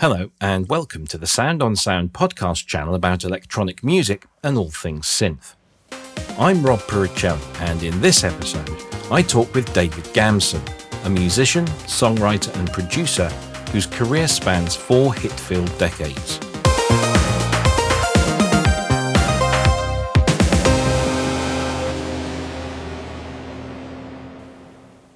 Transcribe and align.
Hello, 0.00 0.30
and 0.40 0.66
welcome 0.70 1.06
to 1.08 1.18
the 1.18 1.26
Sound 1.26 1.62
on 1.62 1.76
Sound 1.76 2.14
podcast 2.14 2.64
channel 2.64 2.94
about 2.94 3.22
electronic 3.22 3.84
music 3.84 4.24
and 4.42 4.56
all 4.56 4.70
things 4.70 5.04
synth. 5.04 5.56
I'm 6.38 6.64
Rob 6.64 6.78
Puricelli, 6.78 7.38
and 7.60 7.82
in 7.82 8.00
this 8.00 8.24
episode, 8.24 8.70
I 9.10 9.20
talk 9.20 9.54
with 9.54 9.70
David 9.74 10.10
Gamson, 10.14 10.62
a 11.04 11.10
musician, 11.10 11.66
songwriter, 11.84 12.50
and 12.58 12.72
producer 12.72 13.28
whose 13.72 13.84
career 13.84 14.26
spans 14.26 14.74
four 14.74 15.12
hit 15.12 15.32
filled 15.32 15.76
decades. 15.76 16.40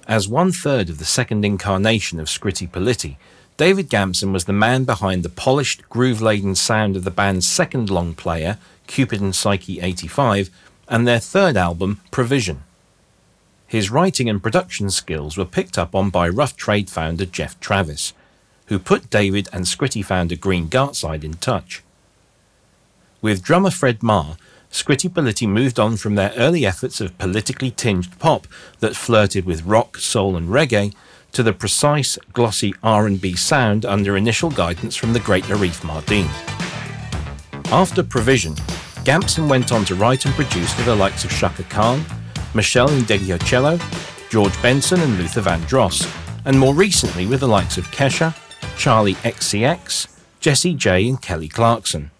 As 0.07 0.29
one 0.29 0.51
third 0.51 0.91
of 0.91 0.99
the 0.99 1.05
second 1.05 1.43
incarnation 1.43 2.19
of 2.19 2.27
Scritti 2.27 2.69
Politti, 2.69 3.17
David 3.57 3.87
Gamson 3.87 4.33
was 4.33 4.45
the 4.45 4.53
man 4.53 4.83
behind 4.83 5.23
the 5.23 5.29
polished, 5.29 5.87
groove 5.87 6.21
laden 6.21 6.55
sound 6.55 6.97
of 6.97 7.05
the 7.05 7.11
band's 7.11 7.47
second 7.47 7.89
long 7.89 8.13
player, 8.13 8.57
Cupid 8.85 9.21
and 9.21 9.33
Psyche 9.33 9.79
85, 9.79 10.49
and 10.89 11.07
their 11.07 11.19
third 11.19 11.55
album, 11.55 12.01
Provision. 12.11 12.63
His 13.65 13.89
writing 13.89 14.29
and 14.29 14.43
production 14.43 14.89
skills 14.89 15.37
were 15.37 15.45
picked 15.45 15.77
up 15.77 15.95
on 15.95 16.09
by 16.09 16.27
Rough 16.27 16.57
Trade 16.57 16.89
founder 16.89 17.25
Geoff 17.25 17.57
Travis, 17.61 18.11
who 18.65 18.77
put 18.77 19.09
David 19.09 19.47
and 19.53 19.63
Scritti 19.65 20.03
founder 20.03 20.35
Green 20.35 20.67
Gartside 20.67 21.23
in 21.23 21.35
touch. 21.35 21.81
With 23.21 23.41
drummer 23.41 23.71
Fred 23.71 24.03
Maher, 24.03 24.37
Scritti 24.69 25.09
Politti 25.09 25.47
moved 25.47 25.79
on 25.79 25.95
from 25.95 26.15
their 26.15 26.33
early 26.35 26.65
efforts 26.65 26.99
of 26.99 27.17
politically 27.17 27.71
tinged 27.71 28.19
pop 28.19 28.47
that 28.81 28.97
flirted 28.97 29.45
with 29.45 29.63
rock, 29.63 29.97
soul, 29.97 30.35
and 30.35 30.49
reggae 30.49 30.93
to 31.35 31.43
the 31.43 31.51
precise, 31.51 32.17
glossy 32.31 32.73
R&B 32.81 33.35
sound 33.35 33.85
under 33.85 34.15
initial 34.15 34.49
guidance 34.49 34.95
from 34.95 35.11
the 35.11 35.19
great 35.19 35.43
Arif 35.45 35.81
Mardin. 35.81 36.29
After 37.73 38.03
Provision, 38.03 38.55
Gamson 39.03 39.49
went 39.49 39.73
on 39.73 39.83
to 39.85 39.95
write 39.95 40.25
and 40.25 40.33
produce 40.35 40.73
for 40.73 40.83
the 40.83 40.95
likes 40.95 41.25
of 41.25 41.31
Chaka 41.31 41.63
Khan, 41.63 41.99
Meshell 42.53 42.87
Ndegeocello, 42.87 44.29
George 44.29 44.61
Benson 44.61 45.01
and 45.01 45.17
Luther 45.17 45.41
Vandross, 45.41 46.09
and 46.45 46.57
more 46.57 46.73
recently 46.73 47.25
with 47.25 47.41
the 47.41 47.49
likes 47.49 47.77
of 47.77 47.85
Kesha, 47.87 48.33
Charli 48.77 49.15
XCX, 49.15 50.17
Jessie 50.39 50.73
J 50.73 51.09
and 51.09 51.21
Kelly 51.21 51.49
Clarkson. 51.49 52.11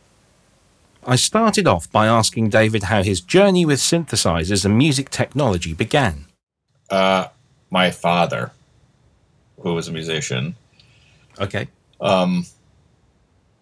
I 1.08 1.16
started 1.16 1.67
off 1.67 1.89
by 1.89 2.08
asking 2.08 2.50
David 2.50 2.84
how 2.84 3.02
his 3.02 3.22
journey 3.22 3.66
with 3.66 3.80
synthesizers 3.80 4.66
and 4.66 4.78
music 4.78 5.09
technology 5.09 5.73
began. 5.73 6.26
Uh, 6.89 7.28
my 7.70 7.92
father 7.92 8.52
who 9.66 9.73
was 9.73 9.88
a 9.88 9.91
musician. 9.91 10.55
Okay. 11.41 11.67
Um, 11.99 12.45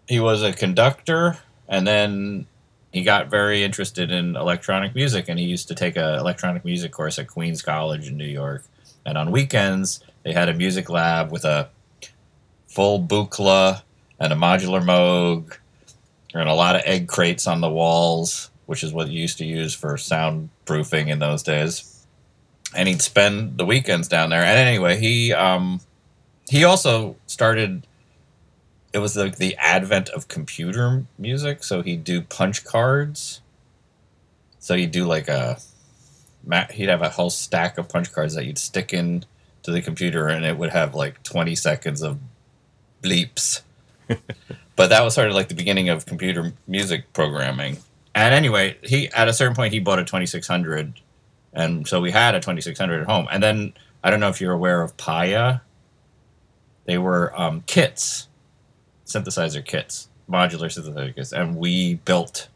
he 0.05 0.19
was 0.19 0.43
a 0.43 0.51
conductor, 0.51 1.37
and 1.69 1.87
then 1.87 2.45
he 2.91 3.03
got 3.03 3.29
very 3.29 3.63
interested 3.63 4.11
in 4.11 4.35
electronic 4.35 4.93
music, 4.95 5.29
and 5.29 5.39
he 5.39 5.45
used 5.45 5.69
to 5.69 5.75
take 5.75 5.95
an 5.95 6.19
electronic 6.19 6.65
music 6.65 6.91
course 6.91 7.17
at 7.19 7.29
Queens 7.29 7.61
College 7.61 8.09
in 8.09 8.17
New 8.17 8.27
York. 8.27 8.65
And 9.05 9.17
on 9.17 9.31
weekends, 9.31 10.03
they 10.23 10.33
had 10.33 10.49
a 10.49 10.53
music 10.53 10.89
lab 10.89 11.31
with 11.31 11.45
a 11.45 11.69
full 12.67 13.01
Buchla 13.01 13.81
and 14.19 14.33
a 14.33 14.35
modular 14.35 14.83
Moog, 14.83 15.57
and 16.33 16.49
a 16.49 16.53
lot 16.53 16.75
of 16.75 16.81
egg 16.83 17.07
crates 17.07 17.47
on 17.47 17.61
the 17.61 17.69
walls, 17.69 18.49
which 18.65 18.83
is 18.83 18.91
what 18.91 19.07
you 19.07 19.21
used 19.21 19.37
to 19.37 19.45
use 19.45 19.73
for 19.73 19.93
soundproofing 19.93 21.07
in 21.07 21.19
those 21.19 21.43
days. 21.43 22.05
And 22.75 22.89
he'd 22.89 23.01
spend 23.01 23.57
the 23.57 23.65
weekends 23.65 24.09
down 24.09 24.31
there. 24.31 24.43
And 24.43 24.59
anyway, 24.67 24.99
he 24.99 25.31
um, 25.31 25.79
he 26.49 26.63
also 26.63 27.15
started 27.27 27.87
it 28.93 28.99
was 28.99 29.17
like 29.17 29.37
the 29.37 29.55
advent 29.57 30.09
of 30.09 30.27
computer 30.27 31.05
music 31.17 31.63
so 31.63 31.81
he'd 31.81 32.03
do 32.03 32.21
punch 32.21 32.63
cards. 32.63 33.41
So 34.59 34.75
he'd 34.75 34.91
do 34.91 35.05
like 35.05 35.27
a 35.27 35.59
he'd 36.71 36.89
have 36.89 37.01
a 37.01 37.09
whole 37.09 37.29
stack 37.29 37.77
of 37.77 37.89
punch 37.89 38.11
cards 38.11 38.35
that 38.35 38.45
you'd 38.45 38.57
stick 38.57 38.93
in 38.93 39.25
to 39.63 39.71
the 39.71 39.81
computer 39.81 40.27
and 40.27 40.45
it 40.45 40.57
would 40.57 40.71
have 40.71 40.93
like 40.93 41.23
20 41.23 41.55
seconds 41.55 42.01
of 42.01 42.19
bleeps. 43.01 43.61
But 44.75 44.89
that 44.89 45.03
was 45.03 45.13
sort 45.13 45.27
of 45.27 45.35
like 45.35 45.49
the 45.49 45.55
beginning 45.55 45.89
of 45.89 46.07
computer 46.07 46.51
music 46.65 47.13
programming. 47.13 47.77
And 48.15 48.33
anyway 48.33 48.77
he 48.83 49.09
at 49.09 49.27
a 49.27 49.33
certain 49.33 49.55
point 49.55 49.73
he 49.73 49.79
bought 49.79 49.99
a 49.99 50.03
2600 50.03 50.99
and 51.53 51.87
so 51.87 52.01
we 52.01 52.09
had 52.09 52.33
a 52.33 52.39
2600 52.39 53.01
at 53.01 53.07
home. 53.07 53.27
And 53.31 53.41
then 53.41 53.73
i 54.03 54.09
don't 54.09 54.19
know 54.19 54.29
if 54.29 54.41
you're 54.41 54.53
aware 54.53 54.81
of 54.81 54.97
PAiA 54.97 55.61
they 56.85 56.97
were 56.97 57.33
um, 57.39 57.61
kits, 57.65 58.27
synthesizer 59.05 59.63
kits, 59.63 60.09
modular 60.29 60.65
synthesizer 60.65 61.15
kits, 61.15 61.33
and 61.33 61.55
we 61.55 61.95
built 61.95 62.49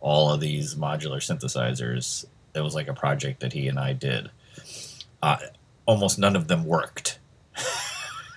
all 0.00 0.32
of 0.32 0.40
these 0.40 0.74
modular 0.74 1.18
synthesizers. 1.18 2.24
It 2.54 2.60
was 2.60 2.74
like 2.74 2.88
a 2.88 2.94
project 2.94 3.40
that 3.40 3.52
he 3.52 3.68
and 3.68 3.78
I 3.78 3.92
did. 3.92 4.30
Uh, 5.22 5.38
almost 5.86 6.18
none 6.18 6.36
of 6.36 6.48
them 6.48 6.64
worked 6.64 7.18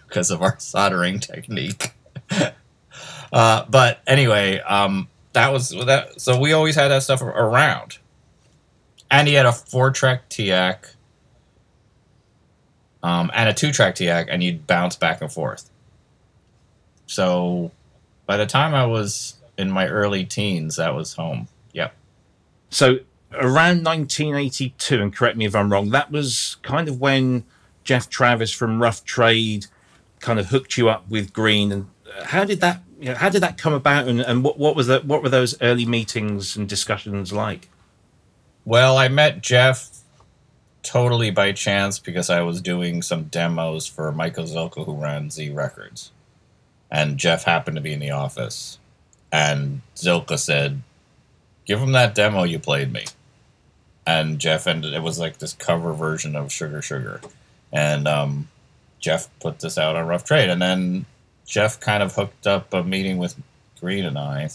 because 0.07 0.31
of 0.31 0.41
our 0.41 0.57
soldering 0.59 1.19
technique. 1.19 1.94
uh, 3.34 3.66
but 3.69 4.01
anyway, 4.07 4.59
um, 4.59 5.07
that 5.34 5.51
was 5.51 5.69
that. 5.69 6.19
So 6.19 6.40
we 6.40 6.53
always 6.53 6.75
had 6.75 6.90
that 6.90 7.03
stuff 7.03 7.22
around. 7.22 7.97
And 9.09 9.28
he 9.28 9.34
had 9.34 9.46
a 9.46 9.51
four 9.51 9.91
track 9.91 10.30
TEAC 10.30 10.96
um, 13.03 13.31
and 13.34 13.50
a 13.50 13.53
two 13.53 13.72
track 13.72 13.95
TEAC, 13.95 14.28
and 14.29 14.44
you'd 14.44 14.67
bounce 14.67 14.95
back 14.95 15.22
and 15.22 15.31
forth. 15.31 15.69
So 17.07 17.72
by 18.25 18.38
the 18.38 18.45
time 18.45 18.73
I 18.73 18.85
was 18.85 19.35
in 19.57 19.72
my 19.72 19.88
early 19.88 20.23
teens, 20.23 20.78
that 20.78 20.95
was 20.95 21.13
home. 21.13 21.47
Yep. 21.73 21.94
So 22.69 23.00
around 23.34 23.84
1982, 23.84 25.01
and 25.01 25.16
correct 25.16 25.38
me 25.38 25.45
if 25.45 25.56
I'm 25.56 25.72
wrong, 25.72 25.89
that 25.89 26.12
was 26.12 26.57
kind 26.62 26.88
of 26.88 27.00
when 27.00 27.44
Geoff 27.84 28.09
Travis 28.09 28.51
from 28.51 28.81
Rough 28.81 29.03
Trade 29.03 29.66
kind 30.19 30.39
of 30.39 30.47
hooked 30.47 30.78
you 30.78 30.89
up 30.89 31.09
with 31.09 31.33
Green. 31.33 31.72
And 31.72 31.88
uh, 32.06 32.25
how 32.25 32.44
did 32.45 32.62
that? 32.62 32.81
You 33.00 33.09
know, 33.09 33.16
how 33.16 33.29
did 33.29 33.41
that 33.41 33.57
come 33.57 33.73
about, 33.73 34.07
and, 34.07 34.22
and 34.22 34.44
what, 34.44 34.59
what 34.59 34.75
was 34.75 34.85
that? 34.88 35.06
What 35.06 35.23
were 35.23 35.29
those 35.29 35.59
early 35.62 35.85
meetings 35.85 36.56
and 36.56 36.69
discussions 36.69 37.33
like? 37.33 37.68
Well, 38.63 38.95
I 38.95 39.07
met 39.07 39.41
Geoff 39.41 40.00
totally 40.84 41.31
by 41.31 41.52
chance 41.52 42.00
because 42.00 42.30
I 42.30 42.42
was 42.42 42.62
doing 42.62 43.02
some 43.02 43.25
demos 43.25 43.88
for 43.88 44.12
Michael 44.12 44.46
Zilkha, 44.46 44.86
who 44.86 44.94
ran 44.94 45.30
Z 45.30 45.50
Records. 45.52 46.12
And 46.90 47.18
Geoff 47.18 47.44
happened 47.44 47.75
to 47.75 47.81
be 47.81 47.94
in 47.94 48.00
the 48.00 48.12
office. 48.12 48.78
And 49.31 49.81
Zilkha 49.96 50.38
said, 50.38 50.81
Give 51.66 51.80
him 51.80 51.94
that 51.94 52.16
demo 52.16 52.44
you 52.44 52.59
played 52.59 52.92
me. 52.92 53.06
And 54.06 54.40
Geoff 54.40 54.68
ended, 54.68 54.94
it 54.94 55.03
was 55.03 55.19
like 55.19 55.38
this 55.38 55.53
cover 55.53 55.94
version 55.94 56.36
of 56.36 56.52
Sugar 56.52 56.81
Sugar. 56.81 57.22
And 57.72 58.08
um, 58.08 58.50
Geoff 59.00 59.30
put 59.40 59.59
this 59.59 59.78
out 59.78 59.96
on 59.96 60.08
Rough 60.08 60.25
Trade. 60.25 60.50
And 60.50 60.62
then 60.62 61.06
Geoff 61.46 61.80
kind 61.80 62.03
of 62.03 62.16
hooked 62.16 62.48
up 62.48 62.74
a 62.74 62.84
meeting 62.84 63.18
with 63.18 63.36
Green 63.80 64.06
and 64.06 64.18
I 64.18 64.50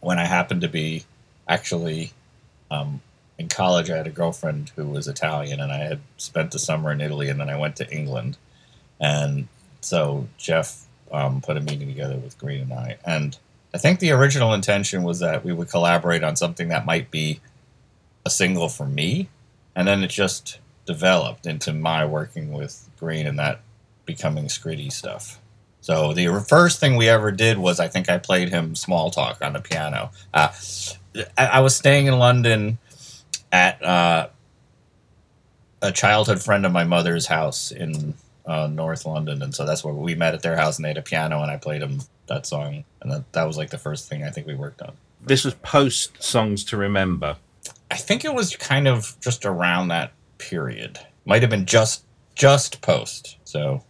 when 0.00 0.18
I 0.18 0.26
happened 0.26 0.60
to 0.60 0.68
be 0.68 1.04
actually 1.48 2.12
um, 2.70 3.00
in 3.38 3.48
college, 3.48 3.90
I 3.90 3.96
had 3.96 4.06
a 4.06 4.10
girlfriend 4.10 4.72
who 4.76 4.86
was 4.86 5.08
Italian, 5.08 5.60
and 5.60 5.70
I 5.70 5.78
had 5.78 6.00
spent 6.16 6.52
the 6.52 6.58
summer 6.58 6.90
in 6.90 7.00
Italy, 7.00 7.28
and 7.28 7.38
then 7.38 7.50
I 7.50 7.58
went 7.58 7.76
to 7.76 7.90
England. 7.90 8.38
And 8.98 9.48
so 9.80 10.28
Geoff 10.38 10.86
um, 11.12 11.40
put 11.40 11.56
a 11.56 11.60
meeting 11.60 11.88
together 11.88 12.16
with 12.16 12.38
Green 12.38 12.62
and 12.62 12.72
I. 12.72 12.98
And 13.04 13.36
I 13.74 13.78
think 13.78 14.00
the 14.00 14.12
original 14.12 14.54
intention 14.54 15.02
was 15.02 15.20
that 15.20 15.44
we 15.44 15.52
would 15.52 15.68
collaborate 15.68 16.24
on 16.24 16.36
something 16.36 16.68
that 16.68 16.86
might 16.86 17.10
be 17.10 17.40
a 18.24 18.30
single 18.30 18.68
for 18.68 18.86
me. 18.86 19.28
And 19.74 19.86
then 19.86 20.02
it 20.02 20.10
just 20.10 20.58
developed 20.86 21.46
into 21.46 21.72
my 21.72 22.04
working 22.06 22.52
with 22.52 22.88
Green 22.98 23.26
and 23.26 23.38
that 23.38 23.60
becoming 24.06 24.46
Scritti 24.46 24.90
stuff. 24.90 25.38
So 25.82 26.12
the 26.14 26.44
first 26.48 26.80
thing 26.80 26.96
we 26.96 27.08
ever 27.08 27.30
did 27.30 27.58
was 27.58 27.78
I 27.78 27.86
think 27.86 28.08
I 28.08 28.18
played 28.18 28.48
him 28.48 28.74
Small 28.74 29.10
Talk 29.10 29.38
on 29.42 29.52
the 29.52 29.60
piano. 29.60 30.10
Uh, 30.32 30.48
I, 31.36 31.46
I 31.46 31.60
was 31.60 31.76
staying 31.76 32.06
in 32.06 32.18
London 32.18 32.78
at 33.56 33.82
uh, 33.82 34.28
a 35.80 35.90
childhood 35.90 36.42
friend 36.42 36.66
of 36.66 36.72
my 36.72 36.84
mother's 36.84 37.26
house 37.26 37.72
in 37.72 38.12
uh, 38.44 38.66
North 38.66 39.06
London, 39.06 39.42
and 39.42 39.54
so 39.54 39.64
that's 39.64 39.82
where 39.82 39.94
we 39.94 40.14
met 40.14 40.34
at 40.34 40.42
their 40.42 40.56
house, 40.56 40.76
and 40.76 40.84
they 40.84 40.90
had 40.90 40.98
a 40.98 41.02
piano, 41.02 41.40
and 41.40 41.50
I 41.50 41.56
played 41.56 41.80
them 41.80 42.00
that 42.26 42.44
song, 42.44 42.84
and 43.00 43.10
that, 43.10 43.32
that 43.32 43.44
was 43.44 43.56
like 43.56 43.70
the 43.70 43.78
first 43.78 44.08
thing 44.08 44.22
I 44.22 44.30
think 44.30 44.46
we 44.46 44.54
worked 44.54 44.82
on. 44.82 44.92
This 45.22 45.44
was 45.44 45.54
post 45.54 46.22
Songs 46.22 46.64
to 46.64 46.76
Remember. 46.76 47.36
I 47.90 47.96
think 47.96 48.24
it 48.24 48.34
was 48.34 48.54
kind 48.56 48.86
of 48.86 49.16
just 49.20 49.46
around 49.46 49.88
that 49.88 50.12
period. 50.36 50.98
Might 51.24 51.42
have 51.42 51.50
been 51.50 51.66
just 51.66 52.04
just 52.34 52.82
post. 52.82 53.38
So, 53.44 53.82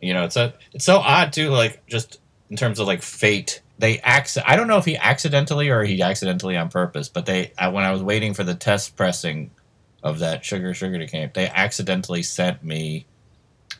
you 0.00 0.14
know, 0.14 0.24
it's 0.24 0.36
a 0.36 0.54
it's 0.72 0.86
so 0.86 0.98
odd 0.98 1.32
too. 1.32 1.50
Like 1.50 1.86
just 1.86 2.18
in 2.48 2.56
terms 2.56 2.78
of 2.80 2.86
like 2.86 3.02
fate 3.02 3.60
they 3.80 3.98
acc- 4.00 4.46
I 4.46 4.56
don't 4.56 4.68
know 4.68 4.78
if 4.78 4.84
he 4.84 4.96
accidentally 4.96 5.70
or 5.70 5.82
he 5.84 6.02
accidentally 6.02 6.56
on 6.56 6.68
purpose, 6.68 7.08
but 7.08 7.26
they 7.26 7.52
I, 7.58 7.68
when 7.68 7.84
I 7.84 7.92
was 7.92 8.02
waiting 8.02 8.34
for 8.34 8.44
the 8.44 8.54
test 8.54 8.96
pressing 8.96 9.50
of 10.02 10.20
that 10.20 10.44
Sugar 10.44 10.74
Sugar 10.74 10.98
to 10.98 11.06
came, 11.06 11.30
they 11.34 11.48
accidentally 11.48 12.22
sent 12.22 12.62
me 12.62 13.06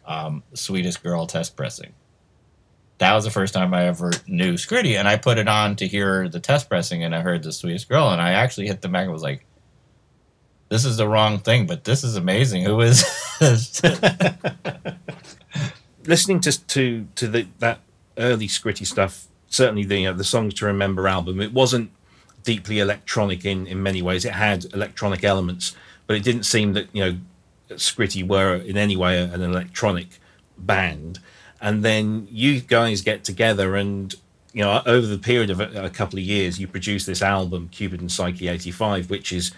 um, 0.06 0.43
Sweetest 0.55 1.02
Girl 1.02 1.26
test 1.26 1.56
pressing. 1.56 1.93
That 2.99 3.11
that 3.11 3.14
was 3.14 3.25
the 3.25 3.31
first 3.31 3.55
time 3.55 3.75
I 3.75 3.87
ever 3.87 4.11
knew 4.26 4.55
Scritti, 4.55 4.99
and 4.99 5.06
I 5.08 5.17
put 5.17 5.38
it 5.38 5.49
on 5.49 5.76
to 5.76 5.87
hear 5.87 6.29
the 6.29 6.41
test 6.41 6.69
pressing, 6.69 7.05
and 7.05 7.14
I 7.14 7.20
heard 7.20 7.43
the 7.43 7.52
sweetest 7.52 7.88
girl, 7.88 8.11
and 8.11 8.20
I 8.20 8.32
actually 8.32 8.67
hit 8.67 8.82
the 8.82 8.88
back 8.88 9.05
and 9.05 9.12
was 9.12 9.23
like, 9.23 9.47
"This 10.69 10.85
is 10.85 10.97
the 10.97 11.08
wrong 11.08 11.38
thing, 11.38 11.67
but 11.67 11.85
this 11.85 12.05
is 12.05 12.17
amazing. 12.17 12.64
Who 12.64 12.81
is 12.81 13.05
this?" 13.38 13.81
Listening 16.06 16.41
to 16.41 16.67
to 16.67 17.06
to 17.17 17.29
the, 17.29 17.47
that 17.58 17.81
early 18.19 18.49
Scritti 18.49 18.87
stuff, 18.87 19.29
certainly 19.50 19.85
the 19.85 20.00
you 20.00 20.11
know, 20.11 20.17
the 20.17 20.25
songs 20.25 20.55
to 20.55 20.67
remember 20.67 21.06
album, 21.06 21.41
it 21.41 21.52
wasn't 21.52 21.91
deeply 22.43 22.79
electronic 22.79 23.44
in 23.44 23.67
in 23.67 23.82
many 23.82 24.00
ways. 24.00 24.25
It 24.25 24.32
had 24.32 24.73
electronic 24.73 25.23
elements, 25.23 25.76
but 26.06 26.17
it 26.17 26.25
didn't 26.25 26.44
seem 26.44 26.73
that 26.73 26.88
you 26.94 27.05
know 27.05 27.19
Scritti 27.76 28.26
were 28.26 28.55
in 28.55 28.79
any 28.79 28.97
way 28.97 29.23
an 29.23 29.43
electronic 29.43 30.19
band 30.56 31.19
and 31.61 31.85
then 31.85 32.26
you 32.31 32.61
guys 32.61 33.02
get 33.02 33.25
together 33.25 33.76
and 33.76 34.14
you 34.52 34.62
know 34.62 34.82
over 34.87 35.06
the 35.06 35.19
period 35.19 35.50
of 35.50 35.61
a, 35.61 35.85
a, 35.85 35.91
couple 35.91 36.19
of 36.19 36.25
years 36.25 36.58
you 36.58 36.67
produce 36.67 37.06
this 37.06 37.23
album 37.23 37.69
cupid 37.70 38.00
and 38.00 38.11
psyche 38.11 38.49
85 38.49 39.11
which 39.11 39.32
is 39.32 39.52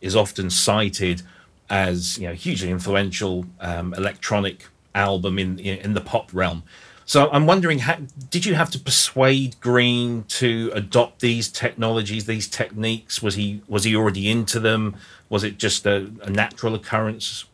is 0.00 0.14
often 0.14 0.50
cited 0.50 1.22
as 1.70 2.18
you 2.18 2.28
know 2.28 2.34
hugely 2.34 2.70
influential 2.70 3.46
um, 3.60 3.94
electronic 3.94 4.66
album 4.94 5.38
in 5.38 5.58
in 5.58 5.94
the 5.94 6.00
pop 6.00 6.30
realm 6.32 6.62
so 7.08 7.28
i'm 7.32 7.46
wondering 7.46 7.80
how, 7.80 7.96
did 8.30 8.46
you 8.46 8.54
have 8.54 8.70
to 8.70 8.78
persuade 8.78 9.58
green 9.58 10.22
to 10.28 10.70
adopt 10.74 11.20
these 11.20 11.48
technologies 11.48 12.26
these 12.26 12.46
techniques 12.46 13.20
was 13.20 13.34
he 13.34 13.60
was 13.66 13.82
he 13.82 13.96
already 13.96 14.30
into 14.30 14.60
them 14.60 14.94
was 15.28 15.42
it 15.42 15.58
just 15.58 15.84
a, 15.86 16.08
a 16.22 16.30
natural 16.30 16.76
occurrence 16.76 17.46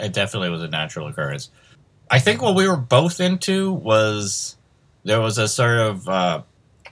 it 0.00 0.12
definitely 0.12 0.50
was 0.50 0.62
a 0.62 0.68
natural 0.68 1.08
occurrence 1.08 1.50
I 2.10 2.18
think 2.18 2.40
what 2.40 2.54
we 2.54 2.66
were 2.66 2.76
both 2.76 3.20
into 3.20 3.72
was 3.72 4.56
there 5.04 5.20
was 5.20 5.38
a 5.38 5.46
sort 5.46 5.78
of 5.78 6.08
uh, 6.08 6.42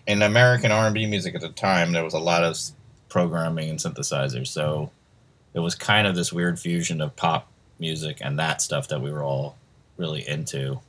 in 0.06 0.22
American 0.22 0.70
R 0.70 0.86
and 0.86 0.94
B 0.94 1.06
music 1.06 1.34
at 1.34 1.40
the 1.40 1.48
time. 1.48 1.92
There 1.92 2.04
was 2.04 2.14
a 2.14 2.18
lot 2.18 2.44
of 2.44 2.58
programming 3.08 3.70
and 3.70 3.78
synthesizers, 3.78 4.48
so 4.48 4.90
it 5.54 5.60
was 5.60 5.74
kind 5.74 6.06
of 6.06 6.14
this 6.14 6.32
weird 6.32 6.58
fusion 6.58 7.00
of 7.00 7.16
pop 7.16 7.48
music 7.78 8.18
and 8.20 8.38
that 8.38 8.60
stuff 8.60 8.88
that 8.88 9.00
we 9.00 9.10
were 9.10 9.22
all 9.22 9.56
really 9.96 10.26
into. 10.28 10.80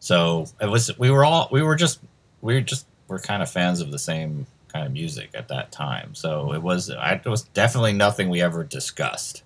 So 0.00 0.46
it 0.60 0.66
was 0.66 0.96
we 0.98 1.10
were 1.10 1.24
all 1.24 1.48
we 1.50 1.62
were 1.62 1.76
just 1.76 2.00
we 2.40 2.54
were 2.54 2.60
just 2.60 2.86
we're 3.08 3.18
kind 3.18 3.42
of 3.42 3.50
fans 3.50 3.80
of 3.80 3.90
the 3.90 3.98
same 3.98 4.46
kind 4.72 4.86
of 4.86 4.92
music 4.92 5.30
at 5.34 5.48
that 5.48 5.72
time. 5.72 6.14
So 6.14 6.52
it 6.52 6.62
was 6.62 6.90
I, 6.90 7.20
it 7.24 7.26
was 7.26 7.42
definitely 7.42 7.92
nothing 7.92 8.28
we 8.28 8.40
ever 8.42 8.64
discussed. 8.64 9.42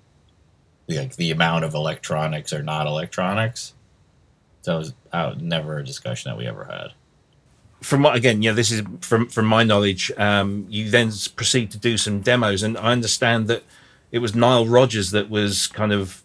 Like 0.89 1.17
the 1.17 1.31
amount 1.31 1.65
of 1.65 1.75
electronics 1.75 2.53
or 2.53 2.63
not 2.63 2.87
electronics. 2.87 3.73
So 4.63 4.75
it 4.75 4.79
was 4.79 4.95
uh, 5.13 5.35
never 5.39 5.79
a 5.79 5.85
discussion 5.85 6.31
that 6.31 6.37
we 6.37 6.47
ever 6.47 6.65
had. 6.65 6.93
From 7.81 8.03
what 8.03 8.15
again, 8.15 8.43
yeah, 8.43 8.53
this 8.53 8.71
is 8.71 8.83
from 9.01 9.29
from 9.29 9.47
my 9.47 9.65
knowledge. 9.65 10.13
Um, 10.17 10.67
you 10.69 10.91
then 10.91 11.11
proceed 11.35 11.71
to 11.73 11.79
do 11.79 11.97
some 11.97 12.21
demos, 12.21 12.63
and 12.63 12.77
I 12.77 12.93
understand 12.93 13.49
that 13.49 13.65
it 14.13 14.19
was 14.19 14.35
Nile 14.35 14.67
Rodgers 14.67 15.11
that 15.13 15.31
was 15.31 15.67
kind 15.67 15.93
of 15.93 16.23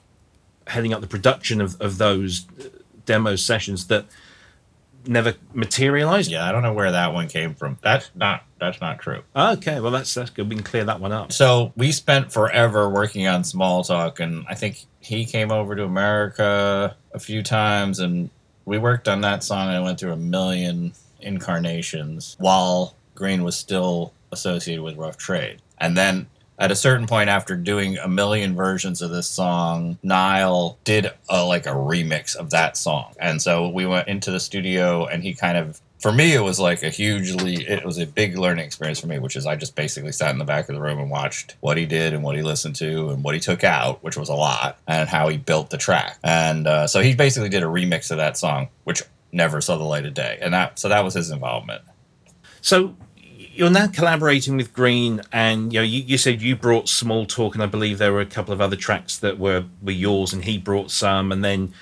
heading 0.67 0.93
up 0.93 1.01
the 1.01 1.07
production 1.07 1.61
of, 1.61 1.79
of 1.81 1.97
those 1.97 2.45
demo 3.07 3.35
sessions 3.35 3.87
that 3.87 4.05
never 5.07 5.33
materialized. 5.53 6.29
Yeah, 6.29 6.47
I 6.47 6.51
don't 6.51 6.61
know 6.61 6.73
where 6.73 6.91
that 6.91 7.13
one 7.13 7.27
came 7.27 7.55
from. 7.55 7.79
That's 7.81 8.11
not 8.13 8.43
that's 8.59 8.81
not 8.81 8.99
true. 8.99 9.23
Okay, 9.35 9.79
well 9.79 9.91
that's 9.91 10.13
that's 10.13 10.29
good. 10.29 10.49
We 10.49 10.55
can 10.55 10.63
clear 10.63 10.83
that 10.83 10.99
one 10.99 11.11
up. 11.11 11.31
So 11.31 11.73
we 11.75 11.91
spent 11.91 12.31
forever 12.31 12.89
working 12.89 13.27
on 13.27 13.43
Small 13.43 13.83
Talk, 13.83 14.19
and 14.19 14.45
I 14.47 14.55
think 14.55 14.85
he 14.99 15.25
came 15.25 15.51
over 15.51 15.75
to 15.75 15.83
America 15.83 16.95
a 17.13 17.19
few 17.19 17.41
times, 17.41 17.99
and 17.99 18.29
we 18.65 18.77
worked 18.77 19.07
on 19.07 19.21
that 19.21 19.43
song, 19.43 19.69
and 19.69 19.77
it 19.77 19.81
went 19.81 19.99
through 19.99 20.13
a 20.13 20.17
million 20.17 20.93
incarnations 21.21 22.35
while 22.39 22.95
Green 23.15 23.43
was 23.43 23.55
still 23.55 24.13
associated 24.31 24.83
with 24.83 24.97
Rough 24.97 25.17
Trade, 25.17 25.61
and 25.79 25.97
then 25.97 26.27
at 26.59 26.71
a 26.71 26.75
certain 26.75 27.07
point 27.07 27.29
after 27.29 27.55
doing 27.55 27.97
a 27.97 28.07
million 28.07 28.55
versions 28.55 29.01
of 29.01 29.11
this 29.11 29.29
song 29.29 29.97
nile 30.03 30.77
did 30.83 31.11
a, 31.29 31.45
like 31.45 31.65
a 31.65 31.71
remix 31.71 32.35
of 32.35 32.49
that 32.49 32.77
song. 32.77 33.13
And 33.19 33.41
so 33.41 33.69
we 33.69 33.85
went 33.85 34.07
into 34.07 34.31
the 34.31 34.39
studio 34.39 35.05
and 35.05 35.23
he 35.23 35.33
kind 35.33 35.57
of 35.57 35.81
for 35.99 36.11
me 36.11 36.33
it 36.33 36.41
was 36.41 36.59
like 36.59 36.83
a 36.83 36.89
hugely 36.89 37.55
it 37.67 37.83
was 37.83 37.97
a 37.97 38.05
big 38.05 38.37
learning 38.37 38.63
experience 38.63 38.99
for 38.99 39.07
me 39.07 39.17
which 39.17 39.35
is 39.35 39.47
i 39.47 39.55
just 39.55 39.75
basically 39.75 40.11
sat 40.11 40.29
in 40.29 40.37
the 40.37 40.45
back 40.45 40.69
of 40.69 40.75
the 40.75 40.81
room 40.81 40.99
and 40.99 41.09
watched 41.09 41.55
what 41.59 41.75
he 41.75 41.87
did 41.87 42.13
and 42.13 42.21
what 42.21 42.35
he 42.35 42.43
listened 42.43 42.75
to 42.75 43.09
and 43.09 43.23
what 43.23 43.33
he 43.33 43.39
took 43.39 43.63
out 43.63 44.03
which 44.03 44.15
was 44.15 44.29
a 44.29 44.33
lot 44.35 44.77
and 44.87 45.09
how 45.09 45.27
he 45.27 45.37
built 45.37 45.69
the 45.69 45.77
track. 45.77 46.17
And 46.23 46.67
uh, 46.67 46.87
so 46.87 47.01
he 47.01 47.15
basically 47.15 47.49
did 47.49 47.63
a 47.63 47.67
remix 47.67 48.11
of 48.11 48.17
that 48.17 48.37
song 48.37 48.69
which 48.83 49.01
never 49.31 49.61
saw 49.61 49.77
the 49.77 49.83
light 49.83 50.05
of 50.05 50.13
day. 50.13 50.37
And 50.41 50.53
that 50.53 50.79
so 50.79 50.89
that 50.89 51.03
was 51.03 51.13
his 51.13 51.29
involvement. 51.31 51.81
So 52.61 52.95
you're 53.57 53.71
now 53.71 53.87
collaborating 53.87 54.55
with 54.55 54.73
Green, 54.73 55.21
and 55.31 55.73
you 55.73 55.79
know 55.79 55.83
you, 55.83 56.01
you, 56.01 56.17
said 56.17 56.41
you 56.41 56.55
brought 56.55 56.87
Small 56.87 57.25
Talk, 57.25 57.55
and 57.55 57.63
I 57.63 57.65
believe 57.65 57.97
there 57.97 58.13
were 58.13 58.21
a 58.21 58.25
couple 58.25 58.53
of 58.53 58.61
other 58.61 58.75
tracks 58.75 59.17
that 59.17 59.39
were 59.39 59.65
were 59.81 59.91
yours, 59.91 60.31
and 60.31 60.43
he 60.43 60.57
brought 60.57 60.91
some, 60.91 61.31
and 61.31 61.43
then 61.43 61.73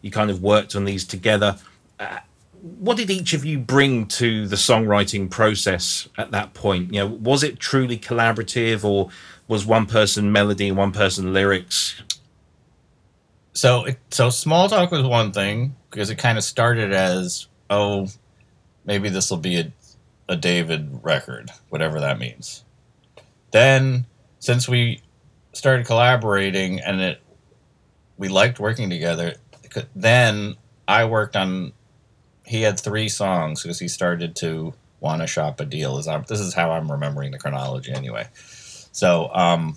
you 0.00 0.10
kind 0.10 0.30
of 0.30 0.42
worked 0.42 0.76
on 0.76 0.84
these 0.84 1.04
together. 1.04 1.58
Uh, 1.98 2.18
what 2.78 2.96
did 2.96 3.10
each 3.10 3.34
of 3.34 3.44
you 3.44 3.58
bring 3.58 4.06
to 4.06 4.46
the 4.46 4.56
songwriting 4.56 5.28
process 5.28 6.08
at 6.16 6.30
that 6.30 6.54
point? 6.54 6.94
You 6.94 7.00
know, 7.00 7.06
was 7.06 7.42
it 7.42 7.58
truly 7.58 7.98
collaborative, 7.98 8.84
or 8.84 9.10
was 9.48 9.66
one 9.66 9.86
person 9.86 10.30
melody 10.30 10.68
and 10.68 10.76
one 10.76 10.92
person 10.92 11.32
lyrics? 11.32 12.00
So, 13.54 13.86
so 14.10 14.30
small 14.30 14.68
talk 14.68 14.90
was 14.90 15.04
one 15.04 15.32
thing 15.32 15.76
because 15.90 16.10
it 16.10 16.16
kind 16.16 16.38
of 16.38 16.44
started 16.44 16.92
as, 16.92 17.46
oh, 17.70 18.08
maybe 18.84 19.08
this 19.08 19.30
will 19.30 19.38
be 19.38 19.60
a 19.60 19.72
a 20.28 20.36
David 20.36 21.00
record, 21.02 21.50
whatever 21.68 22.00
that 22.00 22.18
means. 22.18 22.64
Then, 23.50 24.06
since 24.38 24.68
we 24.68 25.00
started 25.52 25.86
collaborating 25.86 26.80
and 26.80 27.00
it, 27.00 27.20
we 28.16 28.28
liked 28.28 28.58
working 28.58 28.90
together, 28.90 29.34
then 29.94 30.56
I 30.86 31.04
worked 31.04 31.36
on. 31.36 31.72
He 32.46 32.62
had 32.62 32.78
three 32.78 33.08
songs 33.08 33.62
because 33.62 33.78
he 33.78 33.88
started 33.88 34.36
to 34.36 34.74
want 35.00 35.22
to 35.22 35.26
shop 35.26 35.60
a 35.60 35.64
deal. 35.64 35.98
Is 35.98 36.06
this 36.28 36.40
is 36.40 36.54
how 36.54 36.72
I'm 36.72 36.90
remembering 36.90 37.30
the 37.30 37.38
chronology 37.38 37.92
anyway. 37.92 38.28
So 38.34 39.30
um, 39.32 39.76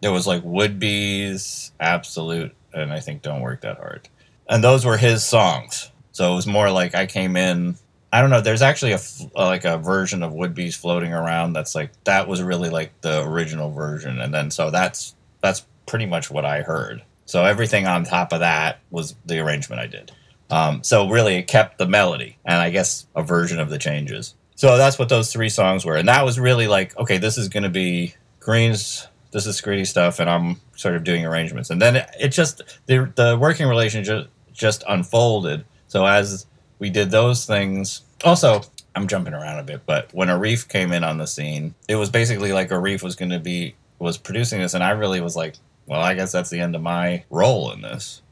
there 0.00 0.12
was 0.12 0.26
like 0.26 0.42
Wood 0.44 0.78
Beez, 0.78 1.72
Absolute, 1.80 2.54
and 2.72 2.92
I 2.92 3.00
think 3.00 3.22
Don't 3.22 3.40
Work 3.40 3.62
That 3.62 3.76
Hard, 3.78 4.08
and 4.48 4.62
those 4.62 4.84
were 4.84 4.96
his 4.96 5.24
songs. 5.24 5.90
So 6.12 6.32
it 6.32 6.36
was 6.36 6.46
more 6.46 6.70
like 6.70 6.94
I 6.94 7.06
came 7.06 7.36
in 7.36 7.76
I 8.14 8.20
don't 8.20 8.30
know. 8.30 8.40
There's 8.40 8.62
actually 8.62 8.92
a 8.92 9.00
like 9.34 9.64
a 9.64 9.76
version 9.76 10.22
of 10.22 10.32
Wood 10.32 10.54
Beez 10.54 10.76
floating 10.76 11.12
around 11.12 11.52
that's 11.52 11.74
like 11.74 11.90
that 12.04 12.28
was 12.28 12.40
really 12.40 12.70
like 12.70 13.00
the 13.00 13.24
original 13.24 13.72
version, 13.72 14.20
and 14.20 14.32
then 14.32 14.52
so 14.52 14.70
that's 14.70 15.16
that's 15.42 15.66
pretty 15.86 16.06
much 16.06 16.30
what 16.30 16.44
I 16.44 16.62
heard. 16.62 17.02
So 17.26 17.44
everything 17.44 17.88
on 17.88 18.04
top 18.04 18.32
of 18.32 18.38
that 18.38 18.78
was 18.92 19.16
the 19.26 19.40
arrangement 19.40 19.80
I 19.80 19.88
did. 19.88 20.12
Um, 20.48 20.84
so 20.84 21.08
really, 21.10 21.34
it 21.34 21.48
kept 21.48 21.78
the 21.78 21.88
melody 21.88 22.38
and 22.44 22.54
I 22.54 22.70
guess 22.70 23.04
a 23.16 23.24
version 23.24 23.58
of 23.58 23.68
the 23.68 23.78
changes. 23.78 24.36
So 24.54 24.76
that's 24.76 24.96
what 24.96 25.08
those 25.08 25.32
three 25.32 25.48
songs 25.48 25.84
were, 25.84 25.96
and 25.96 26.06
that 26.06 26.24
was 26.24 26.38
really 26.38 26.68
like, 26.68 26.96
okay, 26.96 27.18
this 27.18 27.36
is 27.36 27.48
going 27.48 27.64
to 27.64 27.68
be 27.68 28.14
Green's. 28.38 29.08
This 29.32 29.44
is 29.44 29.60
Scritti 29.60 29.84
stuff, 29.84 30.20
and 30.20 30.30
I'm 30.30 30.60
sort 30.76 30.94
of 30.94 31.02
doing 31.02 31.26
arrangements. 31.26 31.70
And 31.70 31.82
then 31.82 31.96
it, 31.96 32.08
it 32.20 32.28
just 32.28 32.62
the 32.86 33.12
the 33.16 33.36
working 33.36 33.66
relationship 33.66 34.30
just 34.52 34.84
unfolded. 34.86 35.64
So 35.88 36.06
as 36.06 36.46
we 36.78 36.90
did 36.90 37.10
those 37.10 37.46
things. 37.46 38.02
Also, 38.24 38.62
I'm 38.94 39.06
jumping 39.06 39.34
around 39.34 39.58
a 39.58 39.62
bit, 39.62 39.82
but 39.86 40.12
when 40.12 40.28
Arif 40.28 40.68
came 40.68 40.92
in 40.92 41.04
on 41.04 41.18
the 41.18 41.26
scene, 41.26 41.74
it 41.88 41.96
was 41.96 42.10
basically 42.10 42.52
like 42.52 42.70
Arif 42.70 43.02
was 43.02 43.16
going 43.16 43.30
to 43.30 43.38
be 43.38 43.74
was 43.98 44.18
producing 44.18 44.60
this, 44.60 44.74
and 44.74 44.82
I 44.82 44.90
really 44.90 45.20
was 45.20 45.36
like, 45.36 45.54
well, 45.86 46.00
I 46.00 46.14
guess 46.14 46.32
that's 46.32 46.50
the 46.50 46.60
end 46.60 46.74
of 46.74 46.82
my 46.82 47.24
role 47.30 47.70
in 47.72 47.82
this. 47.82 48.22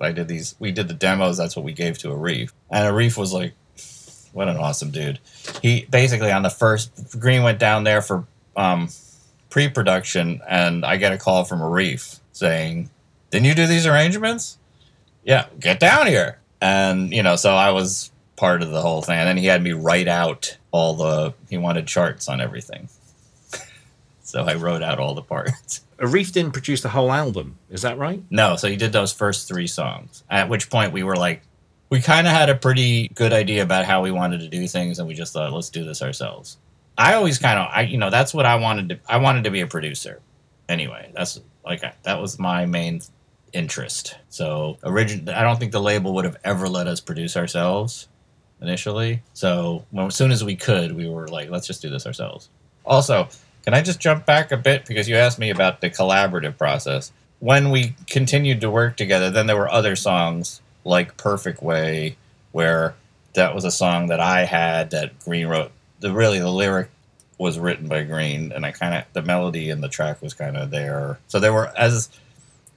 I 0.00 0.12
did 0.12 0.28
these, 0.28 0.54
we 0.58 0.70
did 0.70 0.88
the 0.88 0.94
demos. 0.94 1.36
That's 1.36 1.56
what 1.56 1.64
we 1.64 1.72
gave 1.72 1.98
to 1.98 2.08
Arif, 2.08 2.52
and 2.70 2.92
Arif 2.92 3.16
was 3.16 3.32
like, 3.32 3.54
what 4.32 4.48
an 4.48 4.56
awesome 4.56 4.90
dude. 4.90 5.18
He 5.62 5.86
basically 5.90 6.30
on 6.30 6.42
the 6.42 6.50
first 6.50 7.18
Green 7.18 7.42
went 7.42 7.58
down 7.58 7.84
there 7.84 8.02
for 8.02 8.26
um, 8.56 8.88
pre-production, 9.50 10.40
and 10.48 10.84
I 10.84 10.96
get 10.96 11.12
a 11.12 11.18
call 11.18 11.44
from 11.44 11.60
Arif 11.60 12.20
saying, 12.32 12.90
"Didn't 13.30 13.46
you 13.46 13.54
do 13.54 13.66
these 13.66 13.86
arrangements? 13.86 14.58
Yeah, 15.24 15.46
get 15.58 15.80
down 15.80 16.06
here." 16.06 16.38
and 16.60 17.12
you 17.12 17.22
know, 17.22 17.36
so 17.36 17.54
I 17.54 17.70
was 17.70 18.10
part 18.38 18.62
of 18.62 18.70
the 18.70 18.80
whole 18.80 19.02
thing. 19.02 19.18
And 19.18 19.28
then 19.28 19.36
he 19.36 19.46
had 19.46 19.62
me 19.62 19.72
write 19.72 20.08
out 20.08 20.56
all 20.70 20.94
the. 20.94 21.34
He 21.50 21.58
wanted 21.58 21.86
charts 21.86 22.28
on 22.28 22.40
everything, 22.40 22.88
so 24.22 24.44
I 24.44 24.54
wrote 24.54 24.82
out 24.82 24.98
all 24.98 25.14
the 25.14 25.22
parts. 25.22 25.82
Arif 25.98 26.32
didn't 26.32 26.52
produce 26.52 26.80
the 26.80 26.90
whole 26.90 27.10
album, 27.10 27.58
is 27.70 27.82
that 27.82 27.98
right? 27.98 28.22
No, 28.30 28.54
so 28.54 28.68
he 28.68 28.76
did 28.76 28.92
those 28.92 29.12
first 29.12 29.48
three 29.48 29.66
songs. 29.66 30.22
At 30.30 30.48
which 30.48 30.70
point 30.70 30.92
we 30.92 31.02
were 31.02 31.16
like, 31.16 31.42
we 31.90 32.00
kind 32.00 32.28
of 32.28 32.32
had 32.32 32.48
a 32.48 32.54
pretty 32.54 33.08
good 33.08 33.32
idea 33.32 33.64
about 33.64 33.84
how 33.84 34.00
we 34.02 34.12
wanted 34.12 34.40
to 34.40 34.48
do 34.48 34.68
things, 34.68 35.00
and 35.00 35.08
we 35.08 35.14
just 35.14 35.32
thought, 35.32 35.52
let's 35.52 35.70
do 35.70 35.84
this 35.84 36.00
ourselves. 36.00 36.56
I 36.96 37.14
always 37.14 37.38
kind 37.38 37.58
of, 37.58 37.68
I 37.72 37.82
you 37.82 37.98
know, 37.98 38.10
that's 38.10 38.32
what 38.32 38.46
I 38.46 38.56
wanted 38.56 38.88
to. 38.90 38.98
I 39.08 39.18
wanted 39.18 39.44
to 39.44 39.50
be 39.50 39.60
a 39.60 39.66
producer. 39.66 40.20
Anyway, 40.68 41.10
that's 41.14 41.40
like 41.64 41.82
that 42.02 42.20
was 42.20 42.38
my 42.38 42.66
main 42.66 43.00
interest. 43.52 44.16
So 44.28 44.78
origin 44.82 45.28
I 45.28 45.42
don't 45.42 45.58
think 45.58 45.72
the 45.72 45.80
label 45.80 46.14
would 46.14 46.24
have 46.24 46.36
ever 46.44 46.68
let 46.68 46.86
us 46.86 47.00
produce 47.00 47.36
ourselves. 47.36 48.08
Initially. 48.60 49.22
So 49.34 49.84
when, 49.90 50.06
as 50.06 50.16
soon 50.16 50.30
as 50.30 50.42
we 50.44 50.56
could, 50.56 50.92
we 50.92 51.08
were 51.08 51.28
like, 51.28 51.50
let's 51.50 51.66
just 51.66 51.82
do 51.82 51.90
this 51.90 52.06
ourselves. 52.06 52.48
Also, 52.84 53.28
can 53.62 53.74
I 53.74 53.82
just 53.82 54.00
jump 54.00 54.26
back 54.26 54.50
a 54.50 54.56
bit 54.56 54.86
because 54.86 55.08
you 55.08 55.16
asked 55.16 55.38
me 55.38 55.50
about 55.50 55.80
the 55.80 55.90
collaborative 55.90 56.56
process? 56.56 57.12
When 57.40 57.70
we 57.70 57.94
continued 58.06 58.60
to 58.62 58.70
work 58.70 58.96
together, 58.96 59.30
then 59.30 59.46
there 59.46 59.56
were 59.56 59.70
other 59.70 59.94
songs 59.94 60.60
like 60.84 61.16
Perfect 61.16 61.62
Way, 61.62 62.16
where 62.52 62.94
that 63.34 63.54
was 63.54 63.64
a 63.64 63.70
song 63.70 64.08
that 64.08 64.20
I 64.20 64.44
had 64.44 64.90
that 64.90 65.18
Green 65.20 65.46
wrote. 65.46 65.70
The 66.00 66.12
really 66.12 66.38
the 66.38 66.50
lyric 66.50 66.88
was 67.36 67.58
written 67.58 67.88
by 67.88 68.02
Green, 68.02 68.52
and 68.52 68.66
I 68.66 68.72
kind 68.72 68.94
of 68.94 69.04
the 69.12 69.22
melody 69.22 69.70
and 69.70 69.82
the 69.82 69.88
track 69.88 70.20
was 70.22 70.34
kind 70.34 70.56
of 70.56 70.70
there. 70.70 71.18
So 71.28 71.38
there 71.38 71.52
were 71.52 71.70
as 71.76 72.08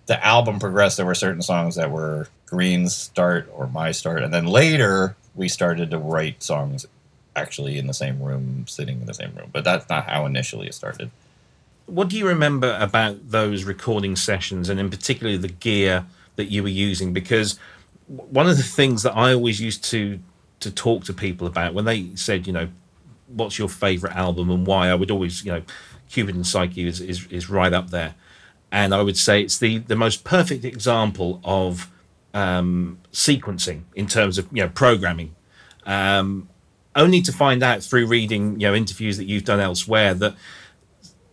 the 0.06 0.24
album 0.24 0.60
progressed, 0.60 0.98
there 0.98 1.06
were 1.06 1.16
certain 1.16 1.42
songs 1.42 1.76
that 1.76 1.90
were 1.90 2.28
Green's 2.46 2.94
start 2.94 3.50
or 3.56 3.68
my 3.68 3.92
start, 3.92 4.24
and 4.24 4.34
then 4.34 4.46
later 4.46 5.16
we 5.36 5.48
started 5.48 5.92
to 5.92 5.98
write 5.98 6.44
songs 6.44 6.86
actually 7.36 7.78
in 7.78 7.88
the 7.88 7.94
same 7.94 8.22
room, 8.22 8.66
sitting 8.68 9.02
in 9.02 9.06
the 9.06 9.14
same 9.14 9.34
room. 9.36 9.50
But 9.52 9.64
that's 9.64 9.88
not 9.90 10.10
how 10.10 10.26
initially 10.26 10.68
it 10.68 10.74
started. 10.74 11.12
What 11.86 12.10
do 12.10 12.18
you 12.18 12.28
remember 12.28 12.78
about 12.80 13.32
those 13.32 13.64
recording 13.64 14.16
sessions, 14.16 14.70
and 14.70 14.80
in 14.80 14.90
particular 14.90 15.38
the 15.38 15.50
gear 15.50 16.06
that 16.36 16.46
you 16.46 16.64
were 16.64 16.70
using? 16.70 17.14
Because 17.14 17.60
one 18.08 18.48
of 18.48 18.58
the 18.58 18.64
things 18.64 19.04
that 19.04 19.16
I 19.16 19.34
always 19.34 19.60
used 19.62 19.84
to 19.86 20.20
to 20.62 20.72
talk 20.72 21.04
to 21.06 21.14
people 21.14 21.48
about 21.48 21.74
when 21.74 21.86
they 21.86 22.16
said, 22.16 22.48
you 22.48 22.54
know, 22.54 22.70
what's 23.28 23.58
your 23.58 23.68
favorite 23.70 24.16
album 24.16 24.50
and 24.50 24.66
why, 24.66 24.90
I 24.90 24.96
would 24.96 25.12
always, 25.12 25.44
you 25.44 25.52
know, 25.52 25.64
Cupid 26.10 26.36
and 26.36 26.46
Psyche 26.46 26.88
is, 26.88 27.02
is, 27.02 27.26
is 27.28 27.50
right 27.50 27.74
up 27.74 27.90
there. 27.90 28.16
And 28.72 28.94
I 28.94 29.02
would 29.02 29.18
say 29.18 29.42
it's 29.42 29.58
the, 29.58 29.80
the 29.80 29.96
most 29.96 30.24
perfect 30.24 30.64
example 30.64 31.42
of 31.44 31.90
um, 32.34 33.00
sequencing 33.12 33.84
in 33.96 34.08
terms 34.08 34.38
of, 34.38 34.48
you 34.52 34.64
know, 34.64 34.70
programming. 34.70 35.36
Um, 35.86 36.50
only 36.96 37.22
to 37.22 37.32
find 37.32 37.64
out 37.64 37.82
through 37.84 38.08
reading, 38.08 38.60
you 38.60 38.68
know, 38.68 38.76
interviews 38.76 39.18
that 39.18 39.26
you've 39.26 39.46
done 39.46 39.60
elsewhere 39.60 40.14
that 40.16 40.36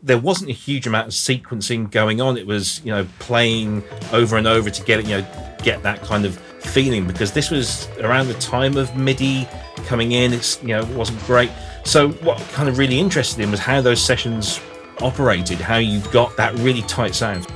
there 0.02 0.18
wasn't 0.18 0.48
a 0.48 0.54
huge 0.54 0.86
amount 0.86 1.08
of 1.08 1.12
sequencing 1.12 1.90
going 1.90 2.20
on. 2.20 2.36
It 2.36 2.46
was, 2.46 2.80
you 2.84 2.92
know, 2.92 3.06
playing 3.18 3.82
over 4.12 4.36
and 4.36 4.46
over 4.46 4.70
to 4.70 4.82
get 4.84 5.00
it, 5.00 5.06
you 5.06 5.18
know, 5.18 5.56
get 5.62 5.82
that 5.82 6.02
kind 6.02 6.24
of 6.24 6.38
feeling 6.38 7.06
because 7.06 7.32
this 7.32 7.50
was 7.50 7.88
around 7.98 8.28
the 8.28 8.34
time 8.34 8.76
of 8.76 8.94
MIDI 8.96 9.48
coming 9.86 10.12
in. 10.12 10.32
It's, 10.32 10.62
you 10.62 10.68
know, 10.68 10.80
it 10.80 10.96
wasn't 10.96 11.20
great. 11.24 11.50
So 11.84 12.10
what 12.10 12.38
kind 12.52 12.68
of 12.68 12.78
really 12.78 12.98
interested 12.98 13.42
in 13.42 13.50
was 13.50 13.60
how 13.60 13.80
those 13.80 14.00
sessions 14.00 14.60
operated, 15.00 15.58
how 15.58 15.78
you 15.78 16.00
got 16.12 16.36
that 16.36 16.54
really 16.58 16.82
tight 16.82 17.14
sound. 17.14 17.46